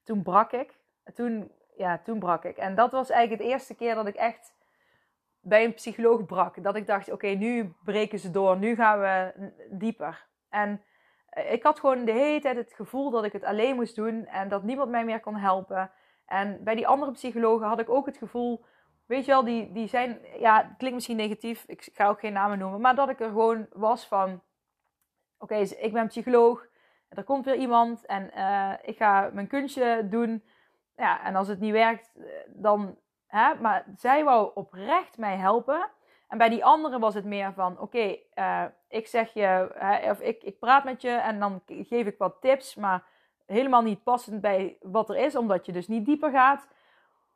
[0.03, 0.79] toen brak ik.
[1.15, 2.57] Toen, ja, toen brak ik.
[2.57, 4.55] En dat was eigenlijk het eerste keer dat ik echt
[5.41, 6.63] bij een psycholoog brak.
[6.63, 8.59] Dat ik dacht, oké, nu breken ze door.
[8.59, 9.33] Nu gaan we
[9.71, 10.27] dieper.
[10.49, 10.90] En eh,
[11.31, 14.49] ik had gewoon de hele tijd het gevoel dat ik het alleen moest doen en
[14.49, 15.91] dat niemand mij meer kon helpen.
[16.27, 18.65] En bij die andere psychologen had ik ook het gevoel,
[19.07, 22.33] weet je wel, die, die zijn, ja, het klinkt misschien negatief, ik ga ook geen
[22.33, 24.43] namen noemen, maar dat ik er gewoon was van,
[25.39, 26.69] oké, okay, ik ben psycholoog,
[27.11, 30.45] er komt weer iemand en uh, ik ga mijn kunstje doen.
[30.97, 35.91] Ja, en als het niet werkt, eh, dan, hè, maar zij wou oprecht mij helpen.
[36.31, 39.71] En bij die andere was het meer van: oké, eh, ik zeg je,
[40.11, 43.05] of ik, ik praat met je en dan geef ik wat tips, maar
[43.47, 46.69] helemaal niet passend bij wat er is, omdat je dus niet dieper gaat.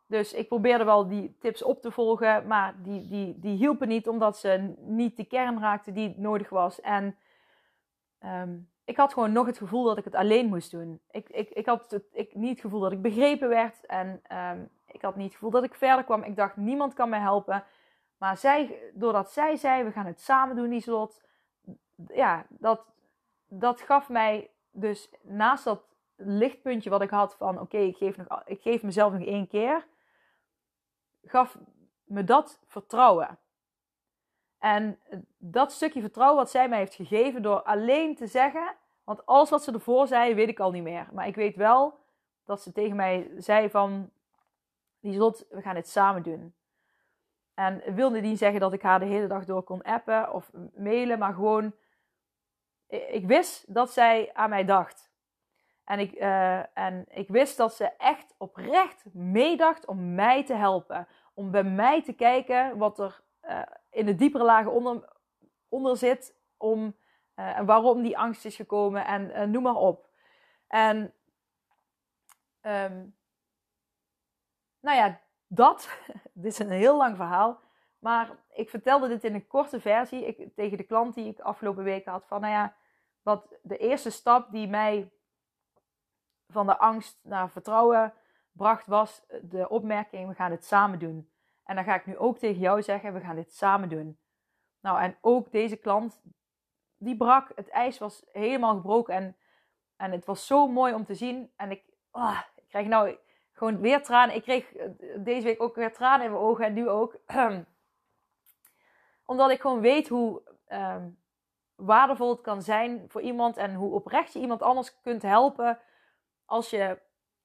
[0.07, 4.09] Dus ik probeerde wel die tips op te volgen, maar die, die, die hielpen niet
[4.09, 6.81] omdat ze niet de kern raakten die nodig was.
[6.81, 7.17] En
[8.19, 11.01] ehm, ik had gewoon nog het gevoel dat ik het alleen moest doen.
[11.11, 14.71] Ik, ik, ik had het, ik, niet het gevoel dat ik begrepen werd en um,
[14.87, 16.23] ik had niet het gevoel dat ik verder kwam.
[16.23, 17.65] Ik dacht, niemand kan mij helpen.
[18.17, 21.23] Maar zij, doordat zij zei, we gaan het samen doen, Lieslot.
[22.07, 22.85] Ja, dat,
[23.49, 25.83] dat gaf mij dus naast dat
[26.17, 27.61] lichtpuntje wat ik had van...
[27.61, 29.87] Oké, ik, geef ik geef mezelf nog één keer.
[31.25, 31.59] Gaf
[32.05, 33.39] me dat vertrouwen.
[34.59, 34.99] En
[35.39, 38.77] dat stukje vertrouwen wat zij mij heeft gegeven door alleen te zeggen...
[39.05, 41.09] Want alles wat ze ervoor zei, weet ik al niet meer.
[41.13, 41.99] Maar ik weet wel
[42.45, 44.11] dat ze tegen mij zei van...
[45.01, 46.55] Lieslot, we gaan het samen doen.
[47.55, 51.19] En wilde niet zeggen dat ik haar de hele dag door kon appen of mailen,
[51.19, 51.75] maar gewoon,
[52.89, 55.13] ik wist dat zij aan mij dacht.
[55.85, 61.09] En ik, uh, en ik wist dat ze echt oprecht meedacht om mij te helpen.
[61.35, 65.13] Om bij mij te kijken wat er uh, in de diepere lagen onder,
[65.69, 66.37] onder zit.
[66.57, 66.97] Om,
[67.37, 70.09] uh, en waarom die angst is gekomen en noem maar op.
[70.67, 70.97] En
[72.63, 73.17] um,
[74.81, 75.21] nou ja,
[75.55, 75.99] dat,
[76.33, 77.61] dit is een heel lang verhaal.
[77.99, 81.85] Maar ik vertelde dit in een korte versie ik, tegen de klant die ik afgelopen
[81.85, 82.27] weken had.
[82.27, 82.75] Van nou ja,
[83.23, 85.13] wat de eerste stap die mij
[86.49, 88.15] van de angst naar vertrouwen
[88.53, 91.31] bracht, was de opmerking: we gaan dit samen doen.
[91.65, 94.19] En dan ga ik nu ook tegen jou zeggen: we gaan dit samen doen.
[94.81, 96.21] Nou, en ook deze klant,
[96.97, 97.53] die brak.
[97.55, 99.15] Het ijs was helemaal gebroken.
[99.15, 99.37] En,
[99.97, 101.53] en het was zo mooi om te zien.
[101.57, 103.19] En ik, oh, ik krijg nou
[103.65, 104.35] gewoon weer tranen.
[104.35, 107.17] Ik kreeg eh, deze week ook weer tranen in mijn ogen en nu ook.
[109.27, 111.09] Omdat ik gewoon weet hoe ehm,
[111.75, 115.79] waardevol het kan zijn voor iemand en hoe oprecht je iemand anders kunt helpen
[116.45, 116.99] als je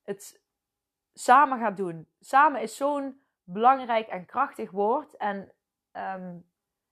[0.04, 0.42] het
[1.14, 2.08] samen gaat doen.
[2.20, 5.18] Samen is zo'n belangrijk en krachtig woord.
[5.18, 5.52] En,
[5.92, 6.38] ehm,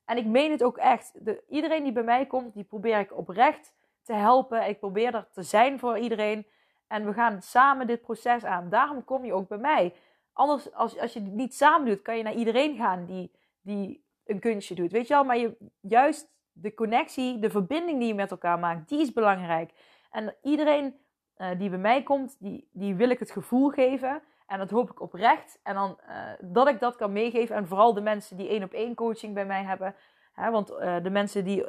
[0.05, 1.25] en ik meen het ook echt.
[1.25, 4.67] De, iedereen die bij mij komt, die probeer ik oprecht te helpen.
[4.67, 6.47] Ik probeer er te zijn voor iedereen.
[6.87, 8.69] En we gaan samen dit proces aan.
[8.69, 9.93] Daarom kom je ook bij mij.
[10.33, 14.05] Anders, als, als je het niet samen doet, kan je naar iedereen gaan die, die
[14.25, 14.91] een kunstje doet.
[14.91, 18.89] Weet je wel, maar je, juist de connectie, de verbinding die je met elkaar maakt,
[18.89, 19.71] die is belangrijk.
[20.11, 20.95] En iedereen
[21.37, 24.21] uh, die bij mij komt, die, die wil ik het gevoel geven.
[24.47, 25.59] En dat hoop ik oprecht.
[25.63, 27.55] En dan uh, dat ik dat kan meegeven.
[27.55, 29.95] En vooral de mensen die één op één coaching bij mij hebben.
[30.33, 31.65] Hè, want uh, de mensen die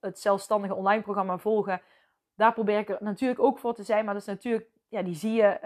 [0.00, 1.80] het zelfstandige online programma volgen,
[2.40, 4.04] daar probeer ik er natuurlijk ook voor te zijn.
[4.04, 5.60] Maar dat is natuurlijk, ja, die zie je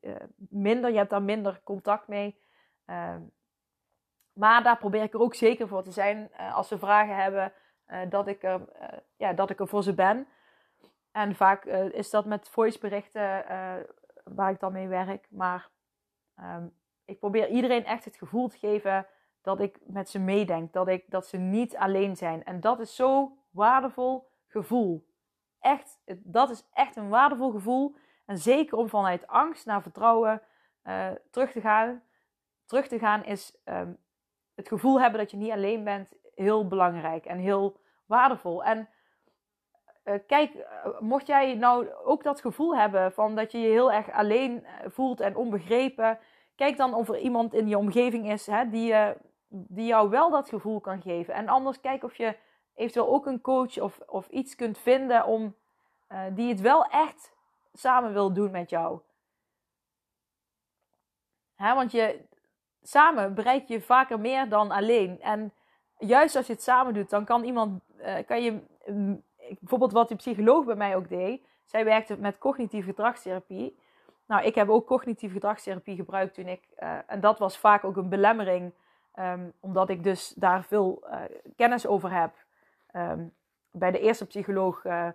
[0.00, 0.90] uh, minder.
[0.90, 2.38] Je hebt daar minder contact mee.
[2.84, 3.20] Ehm,
[4.32, 6.30] maar daar probeer ik er ook zeker voor te zijn.
[6.40, 7.52] Uh, als ze vragen hebben,
[8.08, 8.60] dat, ik er,
[9.16, 10.26] ja, dat ik er voor ze ben.
[11.12, 13.44] En vaak is dat met voiceberichten
[14.24, 15.26] waar ik dan mee werk.
[15.30, 15.68] Maar
[16.40, 16.72] um,
[17.04, 19.06] ik probeer iedereen echt het gevoel te geven
[19.42, 20.72] dat ik met ze meedenk.
[20.72, 22.44] Dat, ik, dat ze niet alleen zijn.
[22.44, 25.04] En dat is zo waardevol gevoel
[25.64, 27.94] echt, dat is echt een waardevol gevoel.
[28.26, 30.42] En zeker om vanuit angst naar vertrouwen
[30.84, 32.02] uh, terug te gaan.
[32.66, 33.96] Terug te gaan is um,
[34.54, 38.64] het gevoel hebben dat je niet alleen bent heel belangrijk en heel waardevol.
[38.64, 38.88] En
[40.04, 40.64] uh, kijk, uh,
[41.00, 45.20] mocht jij nou ook dat gevoel hebben van dat je je heel erg alleen voelt
[45.20, 46.18] en onbegrepen,
[46.54, 48.94] kijk dan of er iemand in je omgeving is hè, die,
[49.48, 51.34] die jou wel dat gevoel kan geven.
[51.34, 52.36] En anders kijk of je
[52.74, 55.54] eventueel ook een coach of, of iets kunt vinden om,
[56.12, 57.34] uh, die het wel echt
[57.72, 59.00] samen wil doen met jou.
[61.56, 62.20] Want je,
[62.82, 65.20] samen bereik je vaker meer dan alleen.
[65.20, 65.52] En
[65.98, 69.22] juist als je het samen doet, dan kan iemand, uh, kan je, um,
[69.60, 71.42] bijvoorbeeld wat die psycholoog bij mij ook deed.
[71.64, 73.78] Zij werkte met cognitieve gedragstherapie.
[74.26, 77.96] Nou, ik heb ook cognitieve gedragstherapie gebruikt toen ik, uh, en dat was vaak ook
[77.96, 78.72] een belemmering,
[79.18, 81.04] um, omdat ik dus daar veel
[81.56, 82.34] kennis over heb.
[82.96, 83.34] Um,
[83.70, 85.08] bij de eerste psycholoog, uh,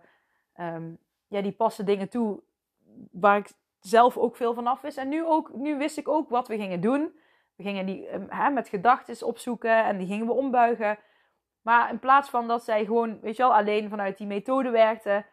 [0.59, 2.41] um, ja, die paste dingen toe
[3.11, 4.97] waar ik zelf ook veel van af wist.
[4.97, 7.19] En nu, ook, nu wist ik ook wat we gingen doen.
[7.55, 10.97] We gingen die um, hè, met gedachten opzoeken en die gingen we ombuigen.
[11.61, 15.25] Maar in plaats van dat zij gewoon, weet je wel, alleen vanuit die methode werkte,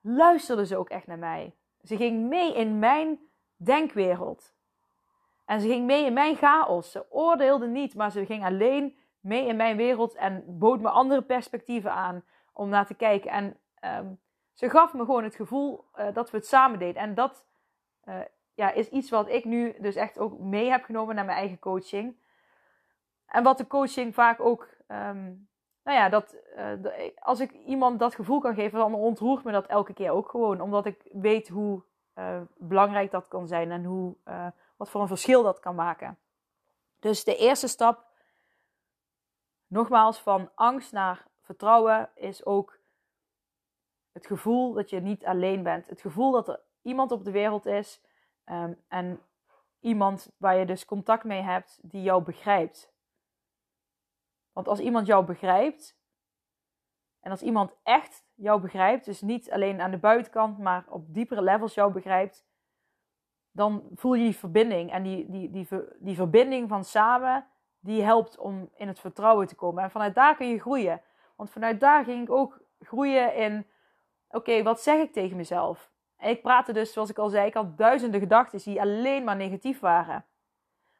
[0.00, 1.54] luisterde ze ook echt naar mij.
[1.82, 3.18] Ze ging mee in mijn
[3.56, 4.54] denkwereld.
[5.44, 6.90] En ze ging mee in mijn chaos.
[6.90, 11.22] Ze oordeelde niet, maar ze ging alleen mee in mijn wereld en bood me andere
[11.22, 13.30] perspectieven aan om naar te kijken.
[13.30, 14.20] En um,
[14.52, 17.02] ze gaf me gewoon het gevoel uh, dat we het samen deden.
[17.02, 17.46] En dat
[18.04, 18.18] uh,
[18.54, 21.58] ja, is iets wat ik nu dus echt ook mee heb genomen naar mijn eigen
[21.58, 22.16] coaching.
[23.26, 25.24] en wat de coaching vaak ook, ehm,
[25.84, 26.36] nou ja, dat,
[27.18, 30.60] als ik iemand dat gevoel kan geven, dan ontroert me dat elke keer ook gewoon.
[30.60, 31.82] Omdat ik weet hoe
[32.56, 34.14] belangrijk dat kan zijn en hoe,
[34.76, 36.18] wat voor een verschil dat kan maken.
[36.98, 38.09] Dus de eerste stap,
[39.70, 42.78] nogmaals, van angst naar vertrouwen, is ook
[44.12, 45.86] het gevoel dat je niet alleen bent.
[45.86, 48.00] Het gevoel dat er iemand op de wereld is
[48.44, 49.20] ehm, en
[49.80, 52.92] iemand waar je dus contact mee hebt die jou begrijpt.
[54.52, 55.98] Want als iemand jou begrijpt,
[57.20, 61.42] en als iemand echt jou begrijpt, dus niet alleen aan de buitenkant, maar op diepere
[61.42, 62.46] levels jou begrijpt,
[63.50, 64.92] dan voel je die verbinding.
[64.92, 67.46] En die, die, die, die verbinding van samen,
[67.80, 69.82] die helpt om in het vertrouwen te komen.
[69.82, 71.02] En vanuit daar kun je groeien.
[71.36, 73.66] Want vanuit daar ging ik ook groeien in,
[74.28, 75.90] oké, wat zeg ik tegen mezelf?
[76.16, 79.36] En ik praatte dus, zoals ik al zei, ik had duizenden gedachten die alleen maar
[79.36, 80.24] negatief waren.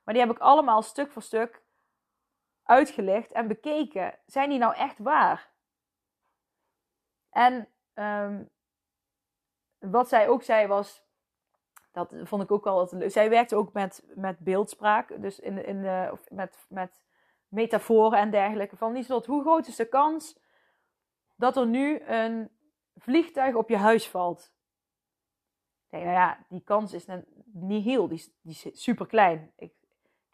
[0.04, 1.62] Maar die heb ik allemaal stuk voor stuk
[2.62, 4.18] uitgelegd en bekeken.
[4.26, 5.50] Zijn die nou echt waar?
[7.30, 8.50] En um,
[9.78, 11.02] wat zij ook zei was,
[12.08, 13.10] dat vond ik ook wel wat leuk.
[13.10, 17.04] Zij werkte ook met, met beeldspraak, dus in, in of met, met
[17.48, 18.76] metaforen en dergelijke.
[18.76, 20.38] Van hoe groot is de kans
[21.36, 22.50] dat er nu een
[22.96, 24.52] vliegtuig op je huis valt?
[25.90, 27.06] Nee, nou ja, die kans is
[27.52, 29.52] niet heel, die die is super klein.
[29.56, 29.72] Ik,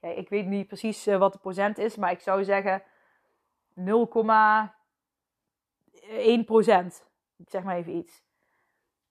[0.01, 2.83] ik weet niet precies eh, wat de procent is, maar ik zou zeggen
[3.75, 3.85] 0,1
[6.45, 7.07] procent.
[7.37, 8.25] Ik zeg maar even iets.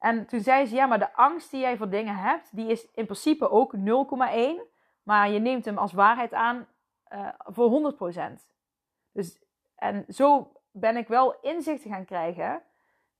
[0.06, 2.91] En toen zei ze, ja, maar de angst die jij voor dingen hebt, die is
[2.91, 3.82] in principe ook 0,1.
[5.04, 6.68] Maar je neemt hem als waarheid aan
[7.13, 8.18] uh, voor 100%.
[9.12, 9.39] Dus,
[9.76, 12.62] en zo ben ik wel inzichten gaan krijgen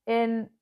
[0.04, 0.58] in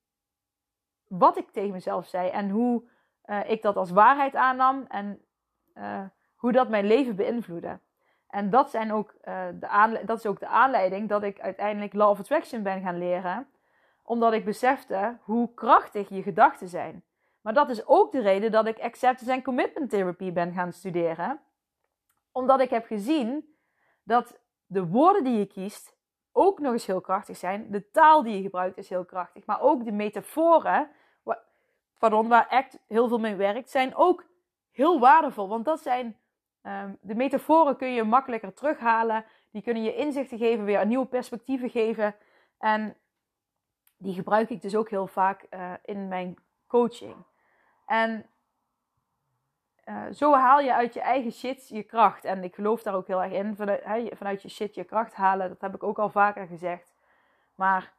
[1.07, 2.83] wat ik tegen mezelf zei en hoe
[3.25, 5.21] uh, ik dat als waarheid aannam en
[5.75, 6.03] uh,
[6.35, 7.79] hoe dat mijn leven beïnvloedde.
[8.27, 12.19] En dat, zijn ook, de dat is ook de aanleiding dat ik uiteindelijk Law of
[12.19, 13.47] Attraction ben gaan leren
[14.05, 17.03] omdat ik besefte hoe krachtig je gedachten zijn.
[17.41, 21.39] Maar dat is ook de reden dat ik acceptance en commitment therapy ben gaan studeren.
[22.31, 23.55] Omdat ik heb gezien
[24.03, 25.95] dat de woorden die je kiest
[26.31, 27.71] ook nog eens heel krachtig zijn.
[27.71, 29.45] De taal die je gebruikt is heel krachtig.
[29.45, 30.89] Maar ook de metaforen,
[31.23, 34.25] waar, waar ACT heel veel mee werkt, zijn ook
[34.71, 35.47] heel waardevol.
[35.47, 36.17] Want dat zijn,
[36.63, 39.25] um, de metaforen kun je makkelijker terughalen.
[39.51, 42.15] Die kunnen je inzichten geven, weer nieuwe perspectieven geven.
[42.57, 42.97] En
[43.97, 47.15] die gebruik ik dus ook heel vaak uh, in mijn coaching.
[47.85, 48.25] En
[49.85, 52.25] uh, zo haal je uit je eigen shit je kracht.
[52.25, 53.55] En ik geloof daar ook heel erg in.
[53.55, 55.49] Vanuit, vanuit je shit je kracht halen.
[55.49, 56.93] Dat heb ik ook al vaker gezegd.
[57.55, 57.93] Maar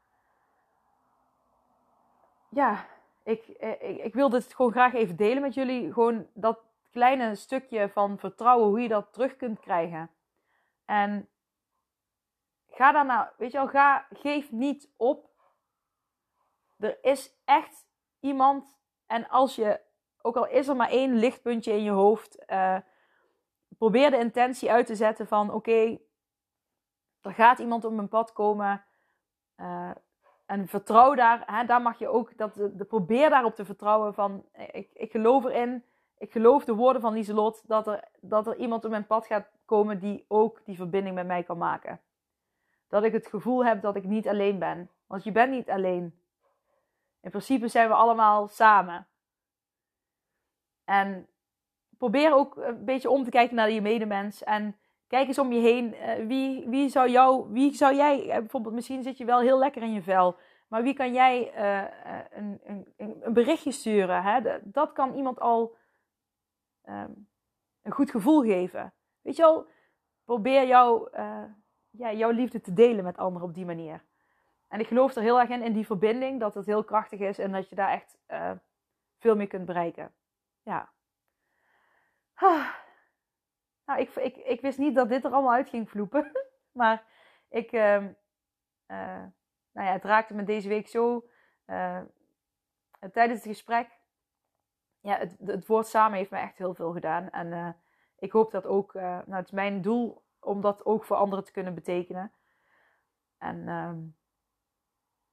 [2.48, 2.86] ja,
[3.22, 5.92] ik, eh, ik, ik wil dit gewoon graag even delen met jullie.
[5.92, 6.58] Gewoon dat
[6.90, 10.10] kleine stukje van vertrouwen, hoe je dat terug kunt krijgen.
[10.84, 11.28] En
[12.70, 15.30] ga daarna, weet je wel, ga, geef niet op
[16.78, 17.86] er is echt
[18.20, 18.78] iemand.
[19.06, 19.80] En als je,
[20.22, 22.78] ook al is er maar één lichtpuntje in je hoofd, uh,
[23.78, 25.98] probeer de intentie uit te zetten van: oké,
[27.20, 28.84] er gaat iemand op mijn pad komen.
[29.56, 29.90] Uh,
[30.46, 34.44] en vertrouw daar, hè, daar mag je ook, dat, de, probeer daarop te vertrouwen van,
[34.72, 35.84] ik, ik geloof erin,
[36.18, 39.50] ik geloof de woorden van Lieselot, dat er, dat er iemand op mijn pad gaat
[39.64, 42.00] komen die ook die verbinding met mij kan maken.
[42.88, 44.90] Dat ik het gevoel heb dat ik niet alleen ben.
[45.06, 46.20] Want je bent niet alleen.
[47.20, 49.06] In principe zijn we allemaal samen.
[50.84, 51.28] En
[51.98, 54.44] probeer ook een beetje om te kijken naar je medemens.
[54.44, 54.76] En
[55.06, 55.94] kijk eens om je heen.
[55.94, 59.58] Eh, wie, wie, zou jou, wie zou jij, eh, bijvoorbeeld, misschien zit je wel heel
[59.58, 60.36] lekker in je vel.
[60.68, 61.84] Maar wie kan jij uh,
[62.30, 64.22] een, een, een, berichtje sturen?
[64.22, 64.60] Hè?
[64.62, 65.76] Dat kan iemand al
[66.88, 67.28] um,
[67.82, 68.92] een goed gevoel geven.
[69.20, 69.66] Weet je wel,
[70.24, 71.08] probeer jou,
[71.90, 74.04] ja, jouw liefde te delen met anderen op die manier.
[74.68, 77.38] En ik geloof er heel erg in, in die verbinding, dat het heel krachtig is
[77.38, 78.50] en dat je daar echt uh,
[79.18, 80.14] veel meer kunt bereiken.
[80.62, 80.92] Ja.
[82.34, 82.74] Ah.
[83.84, 86.32] Nou, ik, ik, ik wist niet dat dit er allemaal uit ging vloepen.
[86.80, 87.04] maar
[87.48, 89.24] ik, uh, uh,
[89.72, 91.28] nou ja, het raakte me deze week zo
[91.66, 92.00] uh,
[93.12, 93.88] tijdens het gesprek.
[95.00, 97.30] Ja, het, het woord samen heeft me echt heel veel gedaan.
[97.30, 97.76] En
[98.18, 101.52] ik hoop dat ook, nou, het is mijn doel om dat ook voor anderen te
[101.52, 102.32] kunnen betekenen.
[103.38, 103.98] En ehm,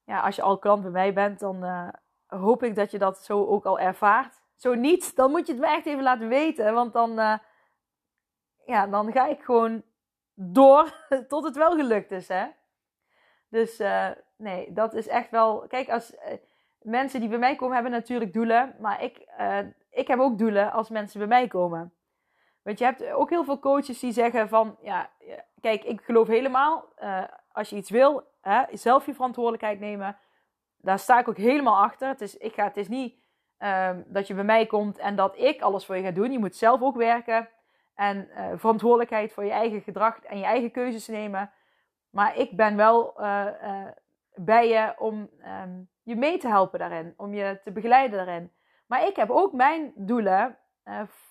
[0.06, 1.90] ja, als je al klant bij mij bent, dan uh,
[2.28, 4.42] hoop ik dat je dat zo ook al ervaart.
[4.56, 6.74] Zo niet, dan moet je het me echt even laten weten.
[6.74, 7.38] Want dan, uh,
[8.66, 9.84] ja, dan ga ik gewoon
[10.34, 12.28] door tot het wel gelukt is.
[12.28, 12.46] Hè?
[13.50, 15.68] Dus uh, nee, dat is echt wel.
[15.68, 16.16] Kijk, als
[16.82, 18.76] mensen die bij mij komen hebben natuurlijk doelen.
[18.80, 19.28] Maar ik,
[19.90, 21.94] ik heb ook doelen als mensen bij mij komen.
[22.62, 25.10] Want je hebt ook heel veel coaches die zeggen van, ja,
[25.62, 26.94] kijk, ik geloof helemaal,
[27.52, 30.18] als je iets wil, hè, zelf je verantwoordelijkheid nemen.
[30.78, 32.08] Daar sta ik ook helemaal achter.
[32.08, 33.16] Het is, ik ga, het is niet
[33.60, 36.32] uh, dat je bij mij komt en dat ik alles voor je ga doen.
[36.32, 37.50] Je moet zelf ook werken
[37.96, 41.52] en uh, verantwoordelijkheid voor je eigen gedrag en je eigen keuzes nemen.
[42.10, 43.48] Maar ik ben wel uh,
[44.36, 45.30] bij je om
[45.64, 48.52] um, je mee te helpen daarin, om je te begeleiden daarin.
[48.88, 50.58] Maar ik heb ook mijn doelen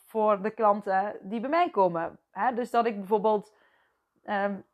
[0.07, 2.19] voor de klanten die bij mij komen.
[2.31, 2.55] Hè?
[2.55, 3.55] Dus dat ik bijvoorbeeld
[4.25, 4.65] um,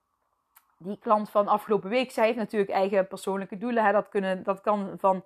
[0.79, 3.85] die klant van afgelopen week, zij heeft natuurlijk eigen persoonlijke doelen.
[3.85, 3.93] Hè?
[3.93, 5.25] Dat, kunnen, dat kan van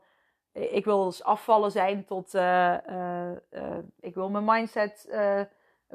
[0.52, 5.08] ik wil dus afvallen zijn tot uh, uh, ik wil mijn mindset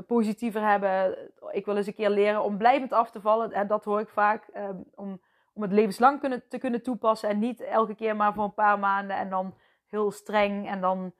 [0.05, 1.18] positiever hebben.
[1.51, 3.51] Ik wil eens een keer leren om blijvend af te vallen.
[3.51, 4.47] En dat hoor ik vaak.
[4.58, 5.22] Um, om,
[5.53, 7.30] om het levenslang kunnen, te kunnen toepassen.
[7.30, 9.18] En niet elke keer maar voor een paar maanden.
[9.18, 9.53] En dan
[9.88, 10.68] heel streng.
[10.68, 11.14] En dan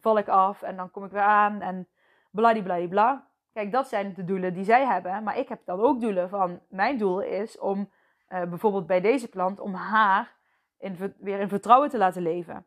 [0.00, 0.62] val ik af.
[0.62, 1.60] En dan kom ik weer aan.
[1.60, 1.88] En
[2.30, 3.26] bladibladibla.
[3.52, 5.22] Kijk, dat zijn de doelen die zij hebben.
[5.22, 6.60] Maar ik heb dan ook doelen van...
[6.68, 7.90] Mijn doel is om
[8.28, 9.60] uh, bijvoorbeeld bij deze klant...
[9.60, 10.34] Om haar
[10.78, 12.66] in, weer in vertrouwen te laten leven.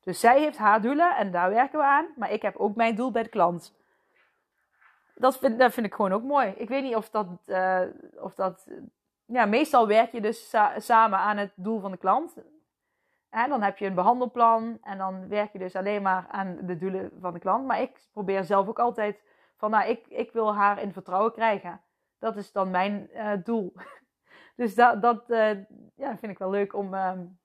[0.00, 2.06] Dus zij heeft haar doelen en daar werken we aan.
[2.16, 3.78] Maar ik heb ook mijn doel bij de klant
[5.20, 6.48] dat vind, vind ik gewoon ook mooi.
[6.56, 7.26] Ik weet niet of dat.
[7.46, 7.80] Uh,
[8.20, 8.70] of dat
[9.24, 12.36] ja, meestal werk je dus sa samen aan het doel van de klant.
[13.30, 16.78] En dan heb je een behandelplan en dan werk je dus alleen maar aan de
[16.78, 17.66] doelen van de klant.
[17.66, 19.22] Maar ik probeer zelf ook altijd
[19.60, 21.80] van, nou, ik, ik wil haar in vertrouwen krijgen.
[22.18, 23.72] Dat is dan mijn uh, doel.
[24.60, 25.50] dus dat, dat uh,
[25.94, 27.38] ja, vind ik wel leuk om, um,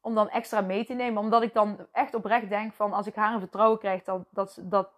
[0.00, 1.22] om dan extra mee te nemen.
[1.22, 4.58] Omdat ik dan echt oprecht denk van, als ik haar in vertrouwen krijg, dan, dat,
[4.62, 4.90] dat,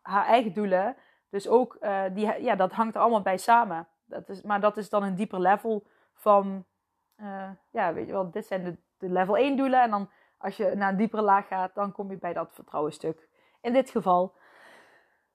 [0.00, 0.96] haar eigen doelen.
[1.28, 3.88] Dus ook, uh, die, ja, dat hangt er allemaal bij samen.
[4.04, 6.64] Dat is, maar dat is dan een dieper level van,
[7.70, 9.82] ja, weet je wel, dit zijn de, level 1 doelen.
[9.82, 13.28] En dan als je naar een diepere laag gaat, dan kom je bij dat vertrouwenstuk.
[13.60, 14.34] In dit geval,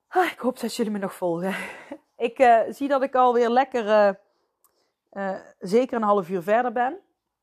[0.07, 1.55] ah, ik hoop dat jullie me nog volgen.
[2.27, 4.19] ik uh, zie dat ik alweer lekker,
[5.59, 6.99] zeker een half uur verder ben.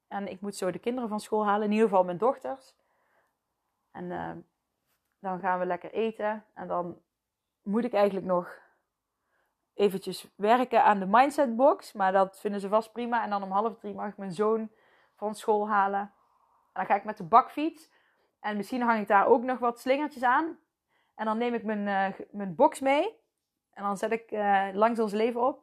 [0.09, 2.75] En ik moet zo de kinderen van school halen, in ieder geval mijn dochters.
[3.91, 4.09] En
[5.21, 6.45] dan gaan we lekker eten.
[6.55, 6.99] En dan
[7.63, 8.59] moet ik eigenlijk nog
[9.75, 11.93] eventjes werken aan de mindset box.
[11.93, 13.23] Maar dat vinden ze vast prima.
[13.23, 14.71] En dan om half drie mag ik mijn zoon
[15.17, 16.01] van school halen.
[16.01, 16.11] En
[16.73, 17.91] dan ga ik met de bakfiets.
[18.41, 20.59] En misschien hang ik daar ook nog wat slingertjes aan.
[21.15, 23.23] En dan neem ik mijn, uh, mijn box mee.
[23.73, 25.63] En dan zet ik uh, langs ons leven op.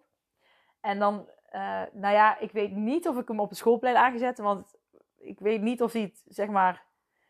[0.82, 4.38] En dan, uh, nou ja, ik weet niet of ik hem op het schoolplein aangezet.
[4.38, 4.76] Want
[5.18, 6.90] ik weet niet of hij het, zeg maar...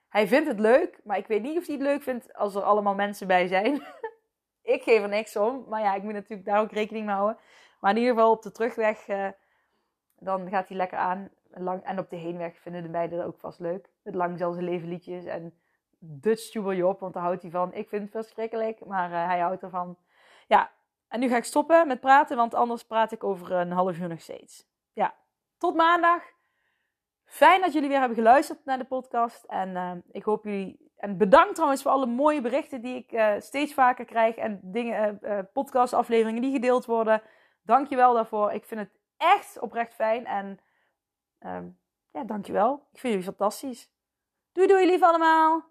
[0.10, 2.62] Hij vindt het leuk, maar ik weet niet of hij het leuk vindt als er
[2.62, 3.82] allemaal mensen bij zijn.
[4.76, 5.66] ik geef er niks om.
[5.68, 7.38] Maar ja, ik moet natuurlijk daar ook rekening mee houden.
[7.80, 9.06] Maar in ieder geval op de terugweg,
[10.16, 11.30] dan gaat hij lekker aan.
[11.54, 13.90] Lang, en op de heenweg vinden de meiden dat ook vast leuk.
[14.04, 15.61] Het lang zijn leven liedjes en
[16.04, 17.74] Dutch Job, want daar houdt hij van.
[17.74, 19.98] Ik vind het verschrikkelijk, maar uh, hij houdt ervan.
[20.48, 20.72] Ja,
[21.08, 24.08] en nu ga ik stoppen met praten, want anders praat ik over een half uur
[24.08, 24.68] nog steeds.
[24.94, 25.16] Ja,
[25.58, 26.24] tot maandag.
[27.26, 29.44] Fijn dat jullie weer hebben geluisterd naar de podcast.
[29.44, 33.34] En uh, ik hoop jullie en bedankt trouwens voor alle mooie berichten die ik uh,
[33.38, 34.36] steeds vaker krijg.
[34.36, 35.20] En dingen,
[35.54, 37.22] podcastafleveringen die gedeeld worden.
[37.62, 38.52] Dankjewel daarvoor.
[38.52, 40.26] Ik vind het echt oprecht fijn.
[40.26, 40.60] En
[41.40, 41.60] uh,
[42.12, 42.74] ja, dankjewel.
[42.92, 43.92] Ik vind jullie fantastisch.
[44.52, 45.71] Doei doei lief allemaal.